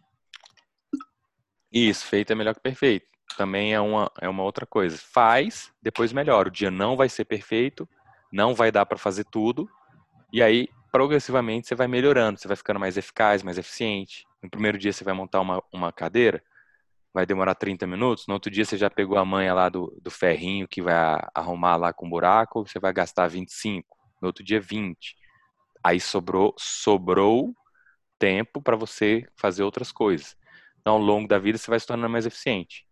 [1.72, 3.06] Isso, feito é melhor que perfeito.
[3.36, 4.96] Também é uma, é uma outra coisa.
[4.98, 6.48] Faz, depois melhora.
[6.48, 7.88] O dia não vai ser perfeito,
[8.32, 9.68] não vai dar para fazer tudo.
[10.32, 12.38] E aí, progressivamente, você vai melhorando.
[12.38, 14.26] Você vai ficando mais eficaz, mais eficiente.
[14.42, 16.42] No primeiro dia, você vai montar uma, uma cadeira,
[17.12, 18.26] vai demorar 30 minutos.
[18.26, 20.94] No outro dia, você já pegou a manha lá do, do ferrinho que vai
[21.34, 23.96] arrumar lá com buraco, você vai gastar 25.
[24.22, 25.16] No outro dia, 20.
[25.84, 27.54] Aí sobrou, sobrou
[28.18, 30.37] tempo para você fazer outras coisas.
[30.88, 32.86] Então, ao longo da vida, você vai se tornando mais eficiente.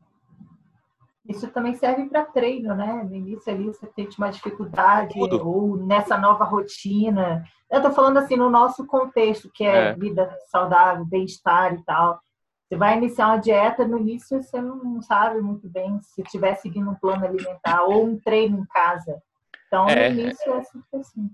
[1.26, 3.02] Isso também serve para treino, né?
[3.08, 5.48] No início ali você tem uma dificuldade, Tudo.
[5.48, 7.42] ou nessa nova rotina.
[7.70, 9.92] Eu estou falando assim no nosso contexto, que é, é.
[9.94, 12.20] vida saudável, bem-estar e tal.
[12.68, 16.90] Você vai iniciar uma dieta, no início você não sabe muito bem se estiver seguindo
[16.90, 19.22] um plano alimentar ou um treino em casa.
[19.66, 20.10] Então, é.
[20.10, 21.30] no início é sempre assim.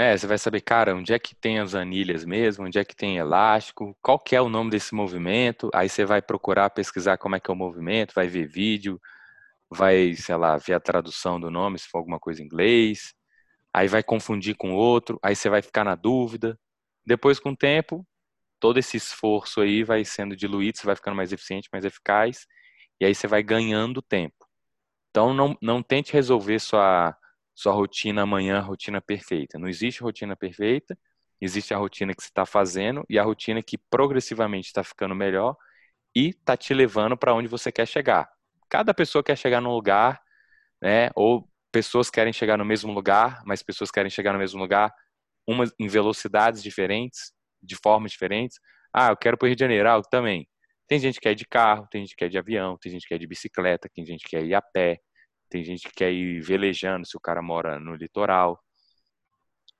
[0.00, 2.96] É, você vai saber, cara, onde é que tem as anilhas mesmo, onde é que
[2.96, 7.36] tem elástico, qual que é o nome desse movimento, aí você vai procurar pesquisar como
[7.36, 8.98] é que é o movimento, vai ver vídeo,
[9.70, 13.12] vai, sei lá, ver a tradução do nome, se for alguma coisa em inglês,
[13.74, 16.58] aí vai confundir com outro, aí você vai ficar na dúvida.
[17.04, 18.06] Depois, com o tempo,
[18.58, 22.46] todo esse esforço aí vai sendo diluído, você vai ficando mais eficiente, mais eficaz,
[22.98, 24.46] e aí você vai ganhando tempo.
[25.10, 27.14] Então, não, não tente resolver sua
[27.54, 29.58] sua rotina amanhã, rotina perfeita.
[29.58, 30.98] Não existe rotina perfeita,
[31.40, 35.56] existe a rotina que você está fazendo e a rotina que progressivamente está ficando melhor
[36.14, 38.28] e está te levando para onde você quer chegar.
[38.68, 40.20] Cada pessoa quer chegar num lugar,
[40.82, 41.10] né?
[41.14, 44.92] Ou pessoas querem chegar no mesmo lugar, mas pessoas querem chegar no mesmo lugar,
[45.46, 47.32] umas em velocidades diferentes,
[47.62, 48.58] de formas diferentes.
[48.92, 50.48] Ah, eu quero para o Rio de Janeiro, ah, também.
[50.88, 53.14] Tem gente que ir de carro, tem gente que ir de avião, tem gente que
[53.14, 54.98] ir de bicicleta, tem gente que quer ir a pé,
[55.50, 58.58] tem gente que quer ir velejando se o cara mora no litoral.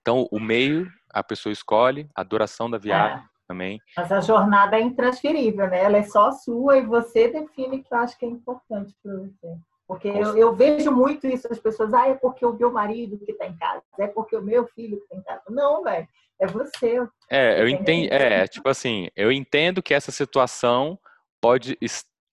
[0.00, 3.28] Então, o meio a pessoa escolhe, a duração da viagem é.
[3.46, 3.80] também.
[3.96, 5.82] Mas a jornada é intransferível, né?
[5.82, 9.12] Ela é só sua e você define o que eu acho que é importante para
[9.14, 9.56] você.
[9.86, 13.32] Porque eu, eu, vejo muito isso, as pessoas, ah, é porque o meu marido que
[13.32, 15.42] está em casa, é porque o meu filho que está em casa.
[15.48, 16.06] Não, velho,
[16.38, 17.04] é você.
[17.28, 20.96] É, eu entendo, é, tipo assim, eu entendo que essa situação
[21.40, 21.76] pode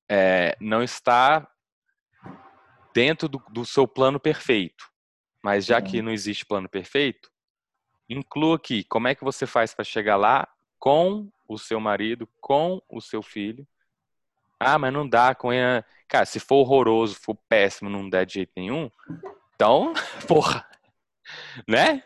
[0.07, 1.49] é, não estar
[2.97, 4.89] dentro do, do, seu plano perfeito.
[5.43, 7.29] Mas já que não existe plano perfeito,
[8.09, 10.47] inclua aqui como é que você faz para chegar lá
[10.79, 13.67] com o seu marido, com o seu filho.
[14.59, 15.83] Ah, mas não dá com ele.
[16.07, 18.89] Cara, se for horroroso, for péssimo, não der de jeito nenhum,
[19.53, 19.93] então,
[20.27, 20.65] porra,
[21.67, 22.01] né?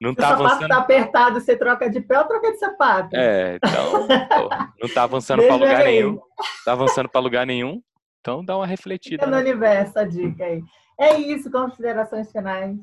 [0.00, 0.68] Não tá o sapato avançando...
[0.68, 3.14] tá apertado, você troca de pé ou troca de sapato?
[3.14, 6.18] É, então, porra, não tá avançando para lugar nenhum.
[6.64, 7.82] Tá avançando para lugar nenhum.
[8.22, 9.16] Então dá uma refletida.
[9.16, 9.42] Fica no né?
[9.42, 10.62] universo a dica aí.
[10.98, 12.78] É isso, considerações finais.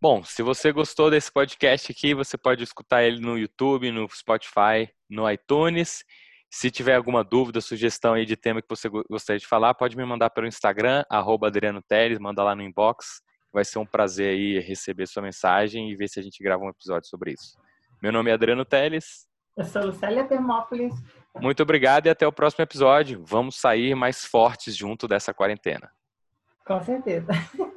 [0.00, 4.90] Bom, se você gostou desse podcast aqui, você pode escutar ele no YouTube, no Spotify,
[5.08, 6.02] no iTunes.
[6.50, 10.04] Se tiver alguma dúvida, sugestão aí de tema que você gostaria de falar, pode me
[10.04, 13.20] mandar pelo Instagram, arroba Adriano Teles, manda lá no inbox.
[13.52, 16.70] Vai ser um prazer aí receber sua mensagem e ver se a gente grava um
[16.70, 17.56] episódio sobre isso.
[18.02, 19.26] Meu nome é Adriano Teles.
[19.56, 20.94] Eu sou Lucélia Termópolis.
[21.40, 23.24] Muito obrigado e até o próximo episódio.
[23.26, 25.90] Vamos sair mais fortes junto dessa quarentena.
[26.66, 27.32] Com certeza.